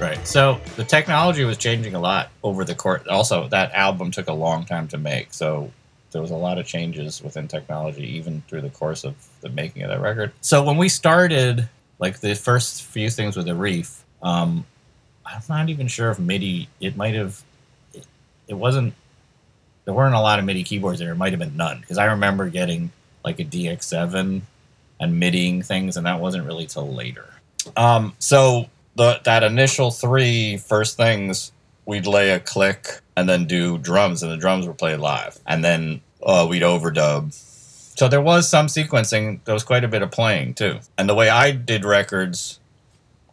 Right. 0.00 0.26
So 0.26 0.58
the 0.76 0.84
technology 0.84 1.44
was 1.44 1.58
changing 1.58 1.94
a 1.94 2.00
lot 2.00 2.30
over 2.42 2.64
the 2.64 2.74
course. 2.74 3.06
Also, 3.06 3.48
that 3.48 3.72
album 3.72 4.10
took 4.10 4.28
a 4.28 4.32
long 4.32 4.64
time 4.64 4.88
to 4.88 4.98
make. 4.98 5.34
So 5.34 5.70
there 6.12 6.22
was 6.22 6.30
a 6.30 6.36
lot 6.36 6.58
of 6.58 6.66
changes 6.66 7.22
within 7.22 7.48
technology 7.48 8.16
even 8.16 8.42
through 8.48 8.62
the 8.62 8.70
course 8.70 9.04
of 9.04 9.14
the 9.42 9.50
making 9.50 9.82
of 9.82 9.90
that 9.90 10.00
record. 10.00 10.32
So 10.40 10.64
when 10.64 10.78
we 10.78 10.88
started, 10.88 11.68
like 11.98 12.20
the 12.20 12.34
first 12.34 12.82
few 12.82 13.10
things 13.10 13.36
with 13.36 13.44
the 13.44 13.54
Reef, 13.54 14.02
um, 14.22 14.64
I'm 15.26 15.42
not 15.50 15.68
even 15.68 15.86
sure 15.86 16.10
if 16.10 16.18
MIDI. 16.18 16.68
It 16.80 16.96
might 16.96 17.14
have. 17.14 17.42
It, 17.92 18.06
it 18.48 18.54
wasn't. 18.54 18.94
There 19.84 19.94
weren't 19.94 20.14
a 20.14 20.20
lot 20.20 20.38
of 20.38 20.46
MIDI 20.46 20.64
keyboards 20.64 20.98
there. 20.98 21.12
It 21.12 21.16
might 21.16 21.32
have 21.32 21.40
been 21.40 21.56
none 21.56 21.80
because 21.80 21.98
I 21.98 22.06
remember 22.06 22.48
getting 22.48 22.90
like 23.22 23.38
a 23.38 23.44
DX7 23.44 24.40
and 24.98 25.22
MIDIing 25.22 25.64
things, 25.64 25.98
and 25.98 26.06
that 26.06 26.20
wasn't 26.20 26.46
really 26.46 26.66
till 26.66 26.92
later. 26.92 27.26
Um, 27.76 28.14
so 28.18 28.68
the 29.00 29.18
that 29.24 29.42
initial 29.42 29.90
three 29.90 30.58
first 30.58 30.98
things 30.98 31.52
we'd 31.86 32.06
lay 32.06 32.30
a 32.30 32.38
click 32.38 33.00
and 33.16 33.26
then 33.26 33.46
do 33.46 33.78
drums, 33.78 34.22
and 34.22 34.30
the 34.30 34.36
drums 34.36 34.66
were 34.66 34.74
played 34.74 34.98
live, 34.98 35.38
and 35.46 35.64
then 35.64 36.02
uh, 36.22 36.46
we'd 36.48 36.62
overdub. 36.62 37.32
So 37.98 38.08
there 38.08 38.20
was 38.20 38.46
some 38.46 38.66
sequencing. 38.66 39.42
There 39.44 39.54
was 39.54 39.64
quite 39.64 39.84
a 39.84 39.88
bit 39.88 40.02
of 40.02 40.10
playing 40.10 40.52
too. 40.54 40.80
And 40.98 41.08
the 41.08 41.14
way 41.14 41.30
I 41.30 41.50
did 41.50 41.86
records, 41.86 42.60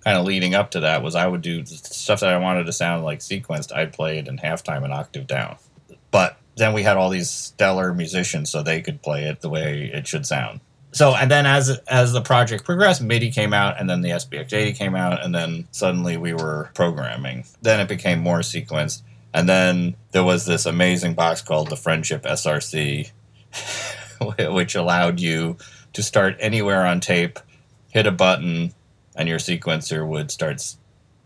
kind 0.06 0.18
of 0.18 0.26
leading 0.26 0.56
up 0.56 0.72
to 0.72 0.80
that, 0.80 1.04
was 1.04 1.16
I 1.16 1.28
would 1.28 1.42
do 1.42 1.66
stuff 1.66 2.22
that 2.22 2.34
I 2.34 2.38
wanted 2.38 2.66
to 2.66 2.74
sound 2.74 3.04
like 3.04 3.20
sequenced. 3.20 3.76
I'd 3.76 3.92
play 3.92 4.20
it 4.20 4.30
in 4.30 4.38
halftime 4.38 4.86
an 4.86 4.94
octave 4.94 5.28
down. 5.28 5.58
But 6.12 6.38
then 6.56 6.72
we 6.72 6.84
had 6.84 6.96
all 6.96 7.10
these 7.10 7.30
stellar 7.30 7.94
musicians, 7.94 8.50
so 8.50 8.64
they 8.64 8.82
could 8.82 9.02
play 9.02 9.26
it 9.26 9.42
the 9.42 9.50
way 9.50 9.92
it 9.94 10.08
should 10.08 10.26
sound 10.26 10.62
so 10.98 11.14
and 11.14 11.30
then 11.30 11.46
as 11.46 11.70
as 11.88 12.12
the 12.12 12.22
project 12.22 12.66
progressed 12.66 13.04
midi 13.04 13.30
came 13.30 13.54
out 13.54 13.80
and 13.80 13.88
then 13.88 14.02
the 14.02 14.10
sbx80 14.10 14.76
came 14.76 14.96
out 14.96 15.24
and 15.24 15.34
then 15.34 15.68
suddenly 15.72 16.18
we 16.18 16.34
were 16.34 16.72
programming. 16.74 17.46
Then 17.62 17.80
it 17.80 17.88
became 17.88 18.20
more 18.20 18.40
sequenced. 18.40 19.04
And 19.34 19.48
then 19.48 19.96
there 20.12 20.24
was 20.24 20.46
this 20.46 20.66
amazing 20.66 21.14
box 21.14 21.42
called 21.42 21.70
the 21.70 21.76
Friend 21.76 22.04
Chip 22.04 22.24
src 22.24 23.12
which 24.52 24.76
allowed 24.76 25.20
you 25.20 25.58
to 25.94 26.02
start 26.02 26.36
anywhere 26.40 26.86
on 26.86 27.00
tape 27.00 27.40
hit 27.90 28.08
a 28.08 28.12
button 28.12 28.74
and 29.16 29.30
your 29.30 29.40
sequencer 29.40 30.06
would 30.08 30.32
start 30.32 30.76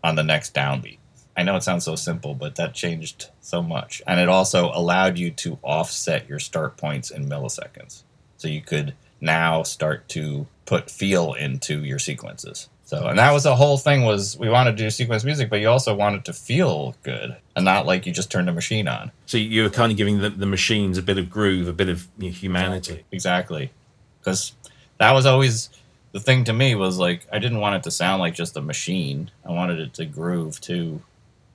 on 0.04 0.16
the 0.16 0.22
next 0.22 0.54
downbeat. 0.54 0.98
I 1.34 1.44
know 1.44 1.56
it 1.56 1.62
sounds 1.62 1.84
so 1.84 1.96
simple 1.96 2.34
but 2.34 2.56
that 2.56 2.74
changed 2.74 3.30
so 3.40 3.62
much. 3.62 4.02
And 4.06 4.20
it 4.20 4.28
also 4.28 4.70
allowed 4.74 5.16
you 5.16 5.30
to 5.30 5.58
offset 5.62 6.28
your 6.28 6.38
start 6.38 6.76
points 6.76 7.10
in 7.10 7.26
milliseconds. 7.26 8.02
So 8.36 8.48
you 8.48 8.60
could 8.60 8.94
now 9.22 9.62
start 9.62 10.08
to 10.10 10.46
put 10.66 10.90
feel 10.90 11.32
into 11.32 11.82
your 11.84 11.98
sequences. 11.98 12.68
So, 12.84 13.06
and 13.06 13.18
that 13.18 13.32
was 13.32 13.44
the 13.44 13.56
whole 13.56 13.78
thing 13.78 14.02
was 14.02 14.36
we 14.36 14.50
wanted 14.50 14.76
to 14.76 14.84
do 14.84 14.90
sequence 14.90 15.24
music, 15.24 15.48
but 15.48 15.60
you 15.60 15.68
also 15.70 15.94
wanted 15.94 16.26
to 16.26 16.34
feel 16.34 16.94
good 17.02 17.34
and 17.56 17.64
not 17.64 17.86
like 17.86 18.04
you 18.04 18.12
just 18.12 18.30
turned 18.30 18.50
a 18.50 18.52
machine 18.52 18.86
on. 18.86 19.10
So 19.24 19.38
you 19.38 19.62
were 19.62 19.70
kind 19.70 19.90
of 19.90 19.96
giving 19.96 20.18
the, 20.18 20.28
the 20.28 20.44
machines 20.44 20.98
a 20.98 21.02
bit 21.02 21.16
of 21.16 21.30
groove, 21.30 21.68
a 21.68 21.72
bit 21.72 21.88
of 21.88 22.06
humanity. 22.20 23.04
Exactly. 23.10 23.70
Because 24.20 24.52
that 24.98 25.12
was 25.12 25.24
always 25.24 25.70
the 26.12 26.20
thing 26.20 26.44
to 26.44 26.52
me 26.52 26.74
was 26.74 26.98
like, 26.98 27.26
I 27.32 27.38
didn't 27.38 27.60
want 27.60 27.76
it 27.76 27.82
to 27.84 27.90
sound 27.90 28.20
like 28.20 28.34
just 28.34 28.58
a 28.58 28.60
machine. 28.60 29.30
I 29.42 29.52
wanted 29.52 29.80
it 29.80 29.94
to 29.94 30.04
groove 30.04 30.60
too. 30.60 31.00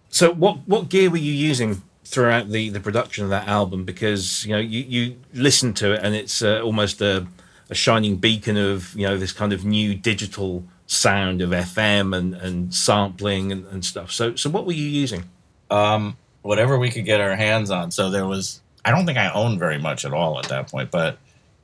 So 0.10 0.34
what, 0.34 0.68
what 0.68 0.90
gear 0.90 1.12
were 1.12 1.18
you 1.18 1.34
using 1.34 1.84
throughout 2.04 2.50
the, 2.50 2.70
the 2.70 2.80
production 2.80 3.26
of 3.26 3.30
that 3.30 3.48
album? 3.48 3.84
Because, 3.84 4.44
you 4.44 4.54
know, 4.54 4.60
you, 4.60 4.80
you 4.80 5.18
listen 5.36 5.76
to 5.76 5.94
it 5.94 6.00
and 6.02 6.16
it's 6.16 6.42
uh, 6.42 6.62
almost 6.62 7.00
a, 7.00 7.28
a 7.70 7.76
shining 7.76 8.18
beacon 8.18 8.58
of 8.58 8.94
you 8.96 9.08
know 9.08 9.18
this 9.18 9.32
kind 9.32 9.54
of 9.54 9.66
new 9.66 9.96
digital 9.96 10.64
sound 10.86 11.42
of 11.42 11.50
FM 11.50 12.16
and, 12.16 12.34
and 12.34 12.74
sampling 12.74 13.52
and, 13.52 13.66
and 13.68 13.84
stuff. 13.84 14.12
So 14.12 14.36
so 14.36 14.50
what 14.50 14.66
were 14.66 14.74
you 14.74 14.88
using? 14.88 15.24
Um, 15.70 16.18
whatever 16.42 16.78
we 16.78 16.90
could 16.90 17.06
get 17.06 17.20
our 17.20 17.36
hands 17.36 17.70
on. 17.72 17.92
So 17.92 18.10
there 18.10 18.26
was 18.26 18.62
I 18.86 18.92
don't 18.92 19.06
think 19.06 19.18
I 19.18 19.30
owned 19.32 19.60
very 19.60 19.78
much 19.78 20.06
at 20.06 20.14
all 20.14 20.40
at 20.40 20.46
that 20.50 20.72
point, 20.72 20.92
but 20.92 21.18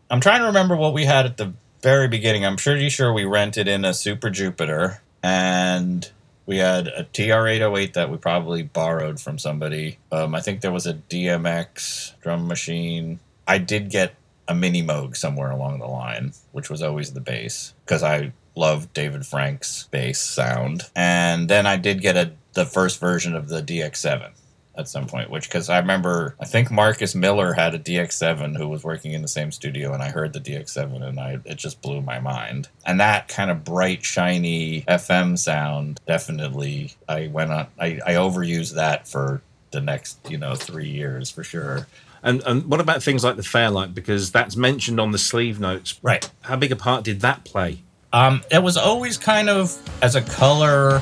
I'm 0.09 0.19
trying 0.19 0.41
to 0.41 0.47
remember 0.47 0.75
what 0.75 0.93
we 0.93 1.05
had 1.05 1.25
at 1.25 1.37
the 1.37 1.53
very 1.81 2.07
beginning. 2.07 2.45
I'm 2.45 2.57
pretty 2.57 2.89
sure 2.89 3.13
we 3.13 3.25
rented 3.25 3.67
in 3.67 3.85
a 3.85 3.93
Super 3.93 4.29
Jupiter 4.29 5.01
and 5.21 6.09
we 6.45 6.57
had 6.57 6.87
a 6.87 7.03
TR-808 7.03 7.93
that 7.93 8.09
we 8.09 8.17
probably 8.17 8.63
borrowed 8.63 9.19
from 9.19 9.37
somebody. 9.37 9.97
Um, 10.11 10.35
I 10.35 10.41
think 10.41 10.61
there 10.61 10.71
was 10.71 10.85
a 10.85 10.93
DMX 10.93 12.19
drum 12.19 12.47
machine. 12.47 13.19
I 13.47 13.57
did 13.57 13.89
get 13.89 14.15
a 14.47 14.55
mini 14.55 14.83
Moog 14.83 15.15
somewhere 15.15 15.51
along 15.51 15.79
the 15.79 15.87
line, 15.87 16.33
which 16.51 16.69
was 16.69 16.81
always 16.81 17.13
the 17.13 17.21
bass 17.21 17.73
because 17.85 18.03
I 18.03 18.33
love 18.55 18.93
David 18.93 19.25
Frank's 19.25 19.87
bass 19.91 20.19
sound. 20.19 20.83
And 20.95 21.49
then 21.49 21.65
I 21.65 21.77
did 21.77 22.01
get 22.01 22.17
a 22.17 22.33
the 22.53 22.65
first 22.65 22.99
version 22.99 23.35
of 23.35 23.49
the 23.49 23.61
DX7 23.61 24.31
at 24.75 24.87
some 24.87 25.05
point, 25.05 25.29
which 25.29 25.47
because 25.47 25.69
I 25.69 25.79
remember 25.79 26.35
I 26.39 26.45
think 26.45 26.71
Marcus 26.71 27.15
Miller 27.15 27.53
had 27.53 27.75
a 27.75 27.79
DX7 27.79 28.57
who 28.57 28.67
was 28.67 28.83
working 28.83 29.13
in 29.13 29.21
the 29.21 29.27
same 29.27 29.51
studio, 29.51 29.93
and 29.93 30.01
I 30.01 30.09
heard 30.09 30.33
the 30.33 30.39
DX7 30.39 31.03
and 31.03 31.19
I 31.19 31.39
it 31.45 31.55
just 31.55 31.81
blew 31.81 32.01
my 32.01 32.19
mind. 32.19 32.69
And 32.85 32.99
that 32.99 33.27
kind 33.27 33.51
of 33.51 33.63
bright, 33.63 34.03
shiny 34.03 34.81
FM 34.81 35.37
sound 35.37 35.99
definitely 36.07 36.93
I 37.07 37.27
went 37.27 37.51
on 37.51 37.67
I, 37.79 37.99
I 38.05 38.13
overused 38.13 38.75
that 38.75 39.07
for 39.07 39.41
the 39.71 39.81
next 39.81 40.19
you 40.29 40.37
know 40.37 40.55
three 40.55 40.89
years 40.89 41.29
for 41.29 41.43
sure. 41.43 41.87
And 42.23 42.41
and 42.45 42.65
what 42.65 42.79
about 42.79 43.03
things 43.03 43.23
like 43.23 43.35
the 43.35 43.43
Fairlight? 43.43 43.93
Because 43.93 44.31
that's 44.31 44.55
mentioned 44.55 44.99
on 44.99 45.11
the 45.11 45.17
sleeve 45.17 45.59
notes. 45.59 45.99
Right. 46.01 46.29
How 46.41 46.55
big 46.55 46.71
a 46.71 46.75
part 46.75 47.03
did 47.03 47.21
that 47.21 47.43
play? 47.43 47.83
Um, 48.13 48.43
it 48.51 48.61
was 48.61 48.77
always 48.77 49.17
kind 49.17 49.49
of 49.49 49.77
as 50.01 50.15
a 50.15 50.21
color 50.21 51.01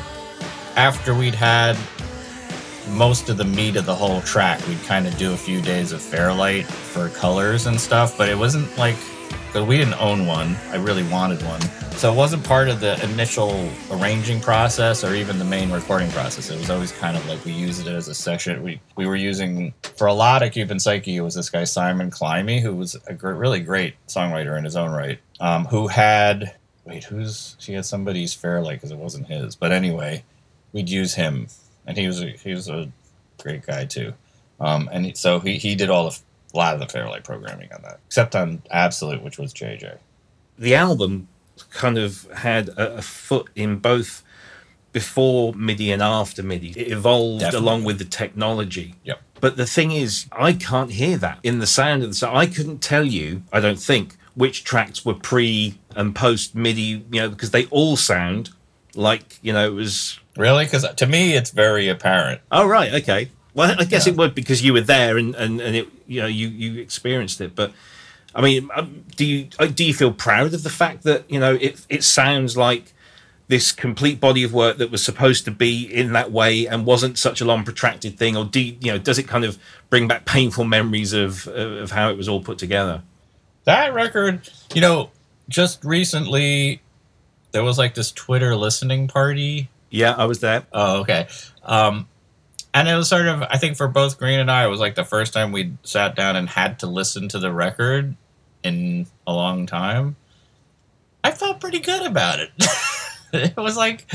after 0.76 1.14
we'd 1.14 1.36
had 1.36 1.78
most 2.90 3.30
of 3.30 3.38
the 3.38 3.46
meat 3.46 3.76
of 3.76 3.86
the 3.86 3.94
whole 3.96 4.22
track. 4.22 4.66
We'd 4.68 4.82
kind 4.84 5.06
of 5.06 5.18
do 5.18 5.34
a 5.34 5.38
few 5.38 5.62
days 5.62 5.92
of 5.92 6.02
Fairlight 6.02 6.66
for 6.66 7.10
colors 7.10 7.68
and 7.68 7.80
stuff, 7.80 8.18
but 8.18 8.30
it 8.30 8.38
wasn't 8.38 8.76
like 8.78 8.96
because 9.52 9.68
we 9.68 9.78
didn't 9.78 10.00
own 10.00 10.26
one. 10.26 10.56
I 10.70 10.78
really 10.78 11.04
wanted 11.04 11.44
one. 11.44 11.60
So 11.98 12.10
it 12.10 12.16
wasn't 12.16 12.46
part 12.46 12.70
of 12.70 12.80
the 12.80 13.04
initial 13.04 13.70
arranging 13.92 14.40
process 14.40 15.04
or 15.04 15.14
even 15.14 15.40
the 15.40 15.46
main 15.46 15.70
recording 15.70 16.10
process. 16.12 16.50
It 16.50 16.58
was 16.58 16.70
always 16.70 16.94
kind 16.94 17.18
of 17.18 17.28
like 17.28 17.44
we 17.44 17.52
used 17.52 17.86
it 17.86 17.92
as 17.92 18.08
a 18.08 18.16
section. 18.16 18.64
We 18.64 18.80
we 18.96 19.06
were 19.06 19.18
using 19.18 19.74
for 19.98 20.08
a 20.08 20.14
lot 20.14 20.42
of 20.42 20.54
Cupid 20.54 20.82
Psyche. 20.82 21.18
It 21.18 21.22
was 21.22 21.36
this 21.36 21.50
guy 21.50 21.66
Simon 21.66 22.12
Climie 22.12 22.62
who 22.62 22.74
was 22.74 22.96
a 23.08 23.14
really 23.14 23.60
great 23.60 23.96
songwriter 24.08 24.58
in 24.58 24.64
his 24.64 24.78
own 24.78 24.92
right. 24.92 25.20
Um, 25.42 25.66
who 25.66 25.90
had 25.90 26.56
wait 26.86 27.04
who's 27.04 27.58
he 27.60 27.74
had 27.74 27.86
somebody's 27.86 28.34
Fairlight 28.34 28.78
because 28.78 28.92
it 28.92 28.98
wasn't 28.98 29.28
his. 29.28 29.58
But 29.58 29.74
anyway, 29.74 30.24
we'd 30.72 30.90
use 30.90 31.16
him, 31.16 31.48
and 31.86 31.98
he 31.98 32.08
was 32.08 32.24
a, 32.24 32.30
he 32.30 32.54
was 32.54 32.70
a 32.70 32.90
great 33.44 33.66
guy 33.66 33.84
too. 33.84 34.14
Um, 34.62 34.90
and 34.94 35.18
so 35.18 35.42
he 35.42 35.58
he 35.58 35.76
did 35.76 35.90
all 35.90 36.10
the 36.10 36.20
a 36.54 36.58
lot 36.58 36.74
of 36.74 36.80
the 36.80 36.88
Fairlight 36.88 37.24
programming 37.24 37.72
on 37.74 37.82
that, 37.84 38.00
except 38.08 38.36
on 38.36 38.62
Absolute, 38.72 39.22
which 39.24 39.38
was 39.38 39.54
JJ. 39.54 39.98
The 40.58 40.76
album 40.76 41.28
kind 41.72 41.98
of 41.98 42.30
had 42.32 42.70
a, 42.70 42.98
a 42.98 43.02
foot 43.02 43.50
in 43.56 43.78
both 43.78 44.24
before 44.92 45.54
MIDI 45.54 45.92
and 45.92 46.02
after 46.02 46.44
MIDI. 46.44 46.72
It 46.72 46.92
evolved 46.92 47.42
Definitely. 47.42 47.68
along 47.68 47.84
with 47.86 47.98
the 47.98 48.06
technology. 48.06 48.96
Yep. 49.04 49.22
But 49.40 49.58
the 49.58 49.66
thing 49.66 49.92
is, 49.92 50.28
I 50.32 50.54
can't 50.54 50.92
hear 50.92 51.18
that 51.18 51.40
in 51.44 51.60
the 51.60 51.68
sound 51.68 52.04
of 52.04 52.10
the 52.10 52.16
song. 52.16 52.36
I 52.36 52.46
couldn't 52.46 52.80
tell 52.80 53.06
you, 53.06 53.44
I 53.52 53.60
don't 53.60 53.80
think, 53.80 54.16
which 54.36 54.64
tracks 54.64 55.06
were 55.06 55.14
pre 55.14 55.80
and 55.96 56.16
post 56.16 56.56
MIDI, 56.56 57.06
you 57.12 57.22
know, 57.22 57.30
because 57.30 57.52
they 57.52 57.66
all 57.68 57.98
sound 57.98 58.52
like, 58.96 59.40
you 59.42 59.54
know, 59.54 59.66
it 59.66 59.74
was. 59.74 60.20
Really? 60.38 60.66
Because 60.66 60.86
to 60.94 61.08
me, 61.08 61.34
it's 61.36 61.50
very 61.50 61.88
apparent. 61.90 62.42
Oh, 62.52 62.68
right. 62.68 62.94
Okay. 62.94 63.32
Well, 63.54 63.76
I 63.78 63.84
guess 63.86 64.06
Yeah. 64.08 64.14
it 64.14 64.18
would 64.18 64.34
because 64.36 64.64
you 64.64 64.74
were 64.74 64.82
there 64.82 65.18
and, 65.18 65.36
and, 65.36 65.60
and 65.60 65.76
it, 65.76 65.88
you 66.08 66.22
know, 66.22 66.28
you, 66.28 66.48
you 66.48 66.82
experienced 66.82 67.42
it. 67.42 67.56
But 67.56 67.74
I 68.34 68.42
mean, 68.42 68.70
um, 68.76 69.04
do 69.16 69.26
you, 69.26 69.48
uh, 69.60 69.66
do 69.66 69.84
you 69.84 69.94
feel 69.94 70.14
proud 70.14 70.54
of 70.54 70.64
the 70.64 70.70
fact 70.70 71.04
that, 71.04 71.30
you 71.30 71.40
know, 71.40 71.56
it, 71.56 71.86
it 71.90 72.04
sounds 72.04 72.56
like 72.56 72.94
this 73.50 73.74
complete 73.74 74.22
body 74.22 74.44
of 74.44 74.54
work 74.54 74.78
that 74.78 74.90
was 74.90 75.04
supposed 75.04 75.44
to 75.44 75.52
be 75.52 75.84
in 75.84 76.14
that 76.14 76.32
way 76.32 76.66
and 76.66 76.86
wasn't 76.86 77.18
such 77.18 77.42
a 77.42 77.46
long 77.46 77.66
protracted 77.66 78.18
thing 78.18 78.38
or 78.38 78.46
do 78.46 78.62
you, 78.62 78.78
you 78.80 78.90
know 78.94 78.98
does 78.98 79.20
it 79.20 79.28
kind 79.28 79.44
of 79.44 79.58
bring 79.90 80.08
back 80.08 80.24
painful 80.24 80.64
memories 80.64 81.12
of 81.12 81.46
of 81.48 81.92
how 81.92 82.10
it 82.10 82.16
was 82.16 82.30
all 82.30 82.42
put 82.42 82.58
together 82.58 83.02
That 83.66 83.94
record, 83.94 84.50
you 84.74 84.80
know, 84.80 85.10
just 85.50 85.84
recently 85.84 86.80
there 87.52 87.62
was 87.62 87.78
like 87.78 87.94
this 87.94 88.14
Twitter 88.14 88.56
listening 88.56 89.10
party. 89.10 89.68
yeah 89.90 90.16
i 90.18 90.24
was 90.24 90.40
there 90.40 90.66
Oh, 90.72 91.02
okay. 91.02 91.28
Um, 91.64 92.08
and 92.74 92.88
it 92.88 92.96
was 92.96 93.10
sort 93.10 93.28
of, 93.28 93.44
I 93.44 93.58
think 93.58 93.78
for 93.78 93.88
both 93.88 94.18
Green 94.18 94.40
and 94.40 94.50
I, 94.50 94.66
it 94.66 94.70
was 94.70 94.80
like 94.80 94.96
the 94.96 95.04
first 95.04 95.34
time 95.34 95.52
we 95.52 95.74
sat 95.84 96.16
down 96.16 96.36
and 96.36 96.48
had 96.48 96.80
to 96.80 96.88
listen 96.88 97.28
to 97.30 97.40
the 97.40 97.52
record 97.52 98.16
in 98.64 99.08
a 99.28 99.34
long 99.34 99.66
time. 99.66 100.16
I 101.24 101.32
felt 101.32 101.60
pretty 101.60 101.80
good 101.80 102.06
about 102.06 102.40
it. 102.40 102.50
it 103.34 103.58
was 103.58 103.78
like, 103.78 104.12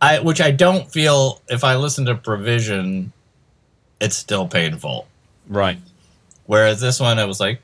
I, 0.00 0.20
which 0.20 0.40
I 0.40 0.50
don't 0.50 0.90
feel 0.90 1.40
if 1.48 1.64
I 1.64 1.76
listen 1.76 2.04
to 2.06 2.14
Provision, 2.14 3.12
it's 4.00 4.16
still 4.16 4.46
painful. 4.46 5.06
right 5.48 5.78
Whereas 6.46 6.80
this 6.80 6.98
one, 6.98 7.18
it 7.18 7.26
was 7.26 7.38
like, 7.38 7.62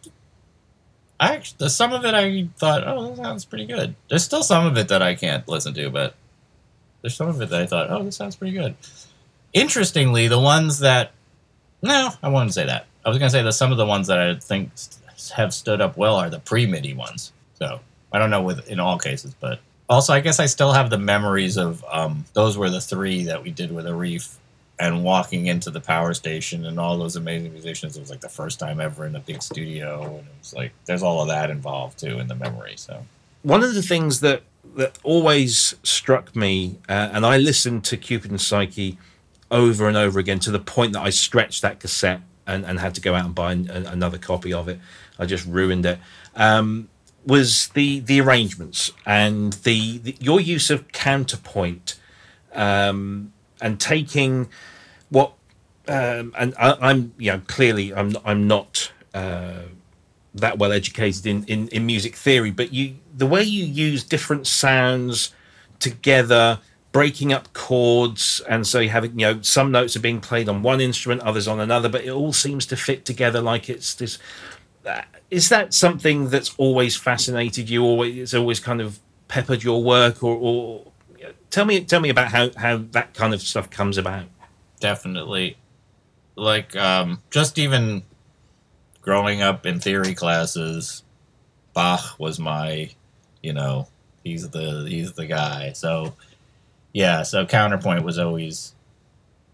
I 1.19 1.35
actually, 1.35 1.71
some 1.71 1.93
of 1.93 2.05
it 2.05 2.15
I 2.15 2.49
thought, 2.57 2.87
oh, 2.87 3.09
that 3.09 3.17
sounds 3.17 3.45
pretty 3.45 3.67
good. 3.67 3.97
There's 4.09 4.23
still 4.23 4.43
some 4.43 4.65
of 4.65 4.77
it 4.77 4.89
that 4.89 5.03
I 5.03 5.15
can't 5.15 5.47
listen 5.49 5.75
to, 5.75 5.91
but 5.91 6.15
there's 7.03 7.17
some 7.17 7.29
of 7.29 7.41
it 7.41 7.49
that 7.49 7.63
I 7.63 7.67
thought, 7.67 7.91
oh, 7.91 8.05
this 8.05 8.17
sounds 8.17 8.37
pretty 8.37 8.57
good. 8.57 8.77
Interestingly, 9.57 10.29
the 10.29 10.39
ones 10.39 10.81
that, 10.81 11.13
no, 11.83 12.11
I 12.23 12.29
wouldn't 12.29 12.53
say 12.53 12.67
that. 12.67 12.87
I 13.05 13.09
was 13.09 13.19
going 13.19 13.31
to 13.31 13.33
say 13.33 13.43
that 13.43 13.53
some 13.53 13.73
of 13.73 13.79
the 13.79 13.87
ones 13.87 14.07
that 14.09 14.19
I 14.19 14.35
think 14.35 14.71
have 15.35 15.55
stood 15.55 15.81
up 15.81 15.97
well 15.97 16.17
are 16.17 16.29
the 16.29 16.41
pre 16.41 16.67
MIDI 16.67 16.93
ones. 16.93 17.33
So 17.55 17.81
I 18.13 18.19
don't 18.19 18.31
know 18.31 18.43
with 18.43 18.69
in 18.69 18.81
all 18.81 18.99
cases, 18.99 19.35
but 19.41 19.61
also 19.89 20.13
I 20.13 20.21
guess 20.21 20.41
I 20.41 20.47
still 20.47 20.73
have 20.73 20.91
the 20.91 20.99
memories 20.99 21.57
of 21.57 21.83
um, 21.91 22.27
those 22.35 22.59
were 22.59 22.69
the 22.69 22.83
three 22.83 23.25
that 23.25 23.43
we 23.43 23.51
did 23.51 23.73
with 23.73 23.87
Arif 23.87 24.37
and 24.79 25.03
walking 25.03 25.47
into 25.47 25.71
the 25.71 25.81
power 25.81 26.13
station 26.13 26.67
and 26.67 26.79
all 26.79 26.99
those 26.99 27.17
amazing 27.17 27.53
musicians. 27.53 27.97
It 27.97 28.01
was 28.01 28.11
like 28.11 28.21
the 28.21 28.29
first 28.29 28.59
time 28.59 28.79
ever 28.79 29.07
in 29.07 29.17
a 29.17 29.21
big 29.21 29.43
studio, 29.43 30.03
and 30.03 30.27
it 30.27 30.35
was 30.39 30.53
like 30.53 30.73
there's 30.85 31.03
all 31.03 31.23
of 31.23 31.29
that 31.29 31.49
involved 31.49 31.99
too 31.99 32.19
in 32.19 32.29
the 32.29 32.35
memory. 32.35 32.75
So 32.77 33.07
one 33.43 33.63
of 33.63 33.73
the 33.73 33.83
things 33.83 34.21
that 34.21 34.43
that 34.75 34.99
always 35.03 35.77
struck 35.83 36.35
me 36.35 36.77
uh, 36.89 37.09
and 37.13 37.25
i 37.25 37.37
listened 37.37 37.85
to 37.85 37.97
cupid 37.97 38.31
and 38.31 38.41
psyche 38.41 38.99
over 39.51 39.89
and 39.89 39.97
over 39.97 40.19
again 40.19 40.39
to 40.39 40.51
the 40.51 40.59
point 40.59 40.93
that 40.93 41.03
i 41.03 41.11
stretched 41.11 41.63
that 41.63 41.79
cassette 41.81 42.21
and, 42.47 42.65
and 42.65 42.79
had 42.79 42.95
to 42.95 43.01
go 43.01 43.15
out 43.15 43.25
and 43.25 43.35
buy 43.35 43.53
an, 43.53 43.69
another 43.69 44.19
copy 44.19 44.53
of 44.53 44.69
it. 44.69 44.79
I 45.19 45.27
just 45.27 45.47
ruined 45.47 45.85
it. 45.85 45.99
Um, 46.35 46.89
was 47.27 47.69
the 47.69 47.99
the 48.01 48.21
arrangements 48.21 48.93
and 49.05 49.55
the, 49.55 49.99
the 49.99 50.17
your 50.21 50.41
use 50.41 50.71
of 50.71 50.93
counterpoint 50.93 51.99
um, 52.55 53.33
and 53.61 53.81
taking 53.81 54.49
what 55.09 55.33
um, 55.89 56.33
and 56.39 56.55
I, 56.57 56.77
I'm 56.81 57.15
you 57.19 57.33
know 57.33 57.43
clearly 57.49 57.93
I'm 57.93 58.17
I'm 58.25 58.47
not 58.47 58.93
uh, 59.13 59.63
that 60.35 60.59
well 60.59 60.71
educated 60.71 61.27
in, 61.27 61.45
in 61.47 61.67
in 61.69 61.85
music 61.85 62.15
theory, 62.15 62.53
but 62.53 62.73
you 62.73 62.97
the 63.17 63.27
way 63.27 63.43
you 63.43 63.65
use 63.65 64.05
different 64.05 64.47
sounds 64.47 65.35
together, 65.81 66.61
breaking 66.97 67.31
up 67.31 67.53
chords, 67.53 68.41
and 68.49 68.67
so 68.67 68.81
you 68.81 68.89
have 68.89 69.05
you 69.05 69.11
know 69.11 69.43
some 69.43 69.71
notes 69.71 69.95
are 69.97 70.01
being 70.01 70.19
played 70.19 70.49
on 70.49 70.63
one 70.63 70.81
instrument, 70.81 71.21
others 71.21 71.47
on 71.47 71.61
another, 71.61 71.91
but 71.91 72.03
it 72.07 72.09
all 72.09 72.33
seems 72.33 72.65
to 72.65 72.75
fit 72.75 73.05
together 73.05 73.43
like 73.43 73.69
it's 73.69 73.93
this. 73.93 74.19
Uh, 74.83 75.03
is 75.31 75.51
that 75.51 75.75
something 75.75 76.31
that's 76.31 76.55
always 76.57 76.97
fascinated 76.97 77.69
you? 77.69 77.83
Always, 77.83 78.17
it's 78.17 78.33
always 78.33 78.61
kind 78.61 78.81
of 78.81 78.99
peppered 79.29 79.63
your 79.63 79.83
work, 79.85 80.23
or, 80.23 80.37
or 80.37 80.93
tell 81.51 81.67
me 81.67 81.85
tell 81.85 82.01
me 82.01 82.09
about 82.09 82.29
how 82.29 82.49
how 82.57 82.79
that 82.93 83.13
kind 83.13 83.35
of 83.35 83.43
stuff 83.43 83.69
comes 83.69 83.99
about. 83.99 84.25
definitely, 84.81 85.59
like 86.35 86.75
um, 86.77 87.21
just 87.29 87.59
even 87.59 88.05
growing 89.03 89.43
up 89.43 89.67
in 89.67 89.81
theory 89.81 90.15
classes, 90.15 91.03
Bach 91.75 92.19
was 92.19 92.39
my, 92.39 92.89
you 93.43 93.53
know, 93.53 93.87
he's 94.25 94.49
the 94.49 94.87
he's 94.89 95.13
the 95.13 95.27
guy. 95.27 95.73
So 95.73 96.15
yeah, 96.97 97.25
so 97.25 97.45
counterpoint 97.45 98.05
was 98.05 98.19
always 98.19 98.75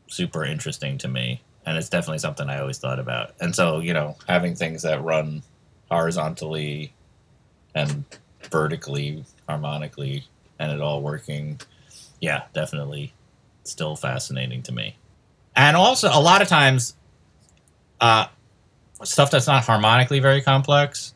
super 0.07 0.45
interesting 0.45 0.97
to 0.99 1.09
me, 1.09 1.43
and 1.67 1.77
it's 1.77 1.89
definitely 1.89 2.21
something 2.21 2.49
I 2.49 2.61
always 2.61 2.79
thought 2.79 3.01
about. 3.01 3.33
And 3.41 3.53
so 3.53 3.81
you 3.81 3.93
know, 3.93 4.17
having 4.29 4.55
things 4.55 4.83
that 4.83 5.03
run 5.03 5.43
horizontally 5.91 6.93
and 7.75 8.05
vertically, 8.45 9.25
harmonically, 9.49 10.25
and 10.61 10.71
it 10.71 10.81
all 10.81 11.03
working, 11.03 11.61
yeah, 12.21 12.45
definitely, 12.55 13.13
still 13.65 13.97
fascinating 13.97 14.63
to 14.63 14.73
me. 14.73 14.95
And 15.57 15.77
also, 15.77 16.11
a 16.13 16.21
lot 16.21 16.43
of 16.43 16.49
times, 16.49 16.95
uh, 18.01 18.27
stuff 19.03 19.33
that's 19.33 19.49
not 19.49 19.65
harmonically 19.65 20.21
very 20.21 20.43
complex, 20.43 21.13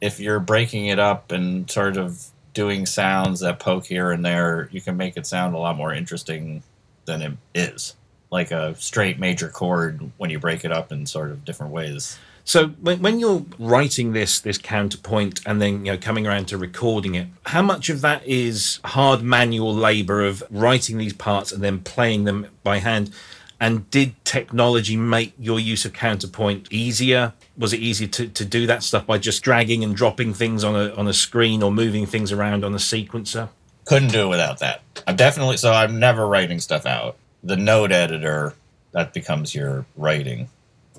if 0.00 0.18
you're 0.18 0.40
breaking 0.40 0.86
it 0.86 0.98
up 0.98 1.30
and 1.30 1.70
sort 1.70 1.98
of 1.98 2.24
doing 2.56 2.86
sounds 2.86 3.40
that 3.40 3.58
poke 3.58 3.84
here 3.84 4.10
and 4.10 4.24
there, 4.24 4.70
you 4.72 4.80
can 4.80 4.96
make 4.96 5.18
it 5.18 5.26
sound 5.26 5.54
a 5.54 5.58
lot 5.58 5.76
more 5.76 5.92
interesting 5.92 6.62
than 7.04 7.20
it 7.20 7.32
is. 7.54 7.94
Like 8.30 8.50
a 8.50 8.74
straight 8.76 9.18
major 9.18 9.50
chord 9.50 10.10
when 10.16 10.30
you 10.30 10.38
break 10.38 10.64
it 10.64 10.72
up 10.72 10.90
in 10.90 11.04
sort 11.04 11.30
of 11.30 11.44
different 11.44 11.72
ways. 11.72 12.18
So 12.44 12.68
when, 12.68 13.02
when 13.02 13.18
you're 13.20 13.44
writing 13.58 14.12
this 14.12 14.40
this 14.40 14.56
counterpoint 14.56 15.40
and 15.44 15.60
then 15.60 15.84
you 15.84 15.92
know 15.92 15.98
coming 15.98 16.26
around 16.26 16.48
to 16.48 16.56
recording 16.56 17.14
it, 17.14 17.26
how 17.44 17.60
much 17.60 17.90
of 17.90 18.00
that 18.00 18.26
is 18.26 18.80
hard 18.84 19.22
manual 19.22 19.74
labor 19.74 20.24
of 20.24 20.42
writing 20.50 20.96
these 20.96 21.12
parts 21.12 21.52
and 21.52 21.62
then 21.62 21.80
playing 21.80 22.24
them 22.24 22.46
by 22.64 22.78
hand? 22.78 23.12
And 23.60 23.88
did 23.90 24.14
technology 24.24 24.96
make 24.96 25.34
your 25.38 25.60
use 25.60 25.84
of 25.84 25.92
counterpoint 25.92 26.68
easier? 26.72 27.34
Was 27.58 27.72
it 27.72 27.80
easier 27.80 28.08
to, 28.08 28.28
to 28.28 28.44
do 28.44 28.66
that 28.66 28.82
stuff 28.82 29.06
by 29.06 29.18
just 29.18 29.42
dragging 29.42 29.82
and 29.82 29.96
dropping 29.96 30.34
things 30.34 30.62
on 30.62 30.76
a 30.76 30.94
on 30.94 31.08
a 31.08 31.12
screen 31.12 31.62
or 31.62 31.70
moving 31.70 32.06
things 32.06 32.32
around 32.32 32.64
on 32.64 32.74
a 32.74 32.78
sequencer? 32.78 33.48
Couldn't 33.86 34.10
do 34.10 34.26
it 34.26 34.28
without 34.28 34.58
that. 34.58 34.82
I'm 35.06 35.16
definitely 35.16 35.56
so 35.56 35.72
I'm 35.72 35.98
never 35.98 36.26
writing 36.26 36.60
stuff 36.60 36.86
out. 36.86 37.16
The 37.42 37.56
note 37.56 37.92
editor 37.92 38.54
that 38.92 39.12
becomes 39.12 39.54
your 39.54 39.86
writing, 39.96 40.48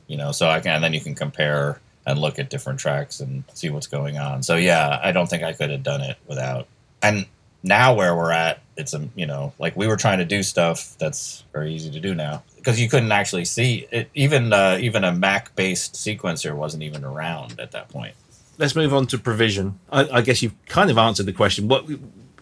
you 0.07 0.17
know. 0.17 0.31
So 0.31 0.47
I 0.49 0.59
can 0.59 0.75
and 0.75 0.83
then 0.83 0.93
you 0.93 1.01
can 1.01 1.15
compare 1.15 1.79
and 2.05 2.19
look 2.19 2.39
at 2.39 2.49
different 2.49 2.79
tracks 2.79 3.19
and 3.19 3.43
see 3.53 3.69
what's 3.69 3.87
going 3.87 4.17
on. 4.17 4.41
So 4.41 4.55
yeah, 4.55 4.99
I 5.03 5.11
don't 5.11 5.29
think 5.29 5.43
I 5.43 5.53
could 5.53 5.69
have 5.69 5.83
done 5.83 6.01
it 6.01 6.17
without. 6.27 6.67
And 7.01 7.25
now 7.63 7.93
where 7.93 8.15
we're 8.15 8.31
at, 8.31 8.61
it's 8.77 8.93
a 8.93 9.07
you 9.15 9.25
know 9.25 9.53
like 9.59 9.75
we 9.75 9.87
were 9.87 9.97
trying 9.97 10.19
to 10.19 10.25
do 10.25 10.41
stuff 10.41 10.95
that's 10.97 11.43
very 11.53 11.73
easy 11.73 11.91
to 11.91 11.99
do 11.99 12.15
now 12.15 12.43
because 12.67 12.81
you 12.81 12.89
couldn't 12.89 13.13
actually 13.13 13.45
see 13.45 13.87
it. 13.91 14.09
Even 14.13 14.51
uh, 14.51 14.77
even 14.81 15.05
a 15.05 15.13
Mac 15.13 15.55
based 15.55 15.93
sequencer 15.93 16.53
wasn't 16.53 16.83
even 16.83 17.05
around 17.05 17.61
at 17.61 17.71
that 17.71 17.87
point. 17.87 18.13
let's 18.57 18.75
move 18.75 18.93
on 18.93 19.07
to 19.07 19.17
provision. 19.17 19.79
I, 19.89 20.09
I 20.09 20.21
guess 20.21 20.41
you've 20.41 20.65
kind 20.65 20.91
of 20.91 20.97
answered 20.97 21.27
the 21.27 21.31
question. 21.31 21.69
What 21.69 21.85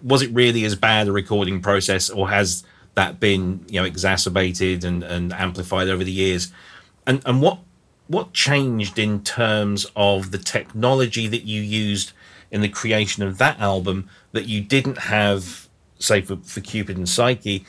was 0.02 0.24
it 0.24 0.32
really 0.32 0.66
as 0.66 0.76
bad 0.76 1.08
a 1.08 1.12
recording 1.12 1.62
process, 1.62 2.10
or 2.10 2.30
has 2.30 2.64
that 2.96 3.20
been 3.20 3.66
you 3.70 3.80
know 3.80 3.86
exacerbated 3.86 4.84
and, 4.84 5.04
and 5.04 5.32
amplified 5.32 5.90
over 5.90 6.04
the 6.04 6.12
years? 6.12 6.52
And 7.06 7.22
and 7.24 7.40
what 7.40 7.60
what 8.08 8.34
changed 8.34 8.98
in 8.98 9.24
terms 9.24 9.86
of 9.96 10.32
the 10.32 10.40
technology 10.40 11.28
that 11.28 11.44
you 11.44 11.62
used 11.62 12.14
in 12.50 12.62
the 12.62 12.70
creation 12.70 13.22
of 13.22 13.38
that 13.38 13.60
album 13.60 14.10
that 14.32 14.48
you 14.48 14.62
didn't 14.62 14.98
have, 14.98 15.68
say 16.00 16.22
for, 16.22 16.38
for 16.38 16.62
Cupid 16.62 16.98
and 16.98 17.08
Psyche, 17.08 17.64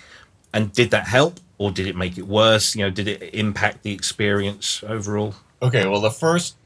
and 0.55 0.73
did 0.73 0.91
that 0.91 1.09
help 1.09 1.39
or 1.59 1.71
did 1.71 1.87
it 1.87 1.97
make 1.97 2.19
it 2.19 2.27
worse? 2.27 2.75
You 2.75 2.85
know, 2.85 2.91
did 2.91 3.09
it 3.09 3.35
impact 3.35 3.83
the 3.83 3.93
experience 3.93 4.83
overall? 4.87 5.35
Okay, 5.63 5.87
well, 5.87 6.01
the 6.01 6.11
first 6.11 6.57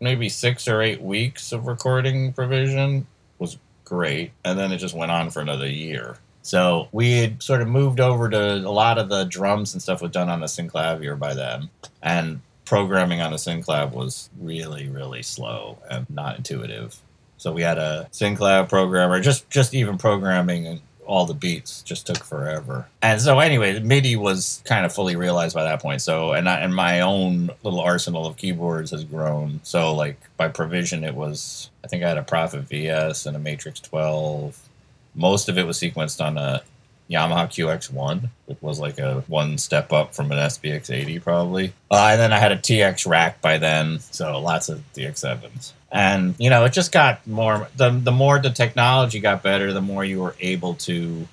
maybe 0.00 0.28
six 0.28 0.68
or 0.68 0.80
eight 0.80 1.02
weeks 1.02 1.52
of 1.52 1.66
recording 1.66 2.32
Provision 2.32 3.06
was 3.38 3.58
great, 3.84 4.32
and 4.44 4.58
then 4.58 4.72
it 4.72 4.78
just 4.78 4.94
went 4.94 5.10
on 5.10 5.30
for 5.30 5.40
another 5.40 5.68
year. 5.68 6.18
So 6.42 6.88
we 6.92 7.12
had 7.18 7.42
sort 7.42 7.60
of 7.60 7.68
moved 7.68 8.00
over 8.00 8.30
to 8.30 8.54
a 8.54 8.70
lot 8.70 8.98
of 8.98 9.08
the 9.08 9.24
drums 9.24 9.74
and 9.74 9.82
stuff 9.82 10.00
was 10.00 10.12
done 10.12 10.28
on 10.28 10.40
the 10.40 10.46
synclavier 10.46 11.18
by 11.18 11.34
then, 11.34 11.68
and 12.02 12.40
programming 12.64 13.20
on 13.20 13.32
the 13.32 13.38
Synclav 13.38 13.92
was 13.92 14.28
really, 14.38 14.88
really 14.88 15.22
slow 15.22 15.78
and 15.90 16.08
not 16.10 16.36
intuitive. 16.36 17.00
So 17.38 17.52
we 17.52 17.62
had 17.62 17.78
a 17.78 18.08
Synclav 18.12 18.68
programmer, 18.68 19.20
just 19.20 19.48
just 19.48 19.74
even 19.74 19.98
programming 19.98 20.80
all 21.08 21.24
the 21.24 21.34
beats 21.34 21.82
just 21.82 22.06
took 22.06 22.22
forever. 22.22 22.86
And 23.02 23.20
so 23.20 23.40
anyway, 23.40 23.80
MIDI 23.80 24.14
was 24.14 24.62
kind 24.64 24.84
of 24.86 24.94
fully 24.94 25.16
realized 25.16 25.54
by 25.54 25.64
that 25.64 25.80
point. 25.80 26.02
So 26.02 26.32
and 26.32 26.48
I, 26.48 26.60
and 26.60 26.74
my 26.74 27.00
own 27.00 27.50
little 27.62 27.80
arsenal 27.80 28.26
of 28.26 28.36
keyboards 28.36 28.90
has 28.92 29.04
grown. 29.04 29.60
So 29.64 29.94
like 29.94 30.20
by 30.36 30.48
provision, 30.48 31.02
it 31.02 31.14
was 31.14 31.70
I 31.82 31.88
think 31.88 32.04
I 32.04 32.08
had 32.08 32.18
a 32.18 32.22
Prophet 32.22 32.60
VS 32.62 33.26
and 33.26 33.34
a 33.34 33.40
Matrix 33.40 33.80
12. 33.80 34.68
Most 35.14 35.48
of 35.48 35.58
it 35.58 35.66
was 35.66 35.78
sequenced 35.78 36.24
on 36.24 36.38
a 36.38 36.62
Yamaha 37.10 37.46
QX1, 37.46 38.28
which 38.46 38.60
was 38.60 38.78
like 38.78 38.98
a 38.98 39.24
one 39.28 39.58
step 39.58 39.92
up 39.92 40.14
from 40.14 40.30
an 40.30 40.38
SBX80 40.38 41.22
probably. 41.22 41.72
Uh, 41.90 42.08
and 42.12 42.20
then 42.20 42.32
I 42.32 42.38
had 42.38 42.52
a 42.52 42.56
TX 42.56 43.06
rack 43.08 43.40
by 43.40 43.58
then, 43.58 44.00
so 44.00 44.38
lots 44.40 44.68
of 44.68 44.82
DX7s. 44.94 45.72
And 45.90 46.34
you 46.38 46.50
know, 46.50 46.64
it 46.64 46.72
just 46.72 46.92
got 46.92 47.26
more. 47.26 47.68
The 47.76 47.90
the 47.90 48.12
more 48.12 48.38
the 48.38 48.50
technology 48.50 49.20
got 49.20 49.42
better, 49.42 49.72
the 49.72 49.80
more 49.80 50.04
you 50.04 50.20
were 50.20 50.34
able 50.38 50.74
to 50.74 51.26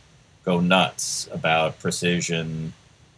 go 0.46 0.62
nuts 0.62 1.28
about 1.32 1.80
precision 1.80 2.74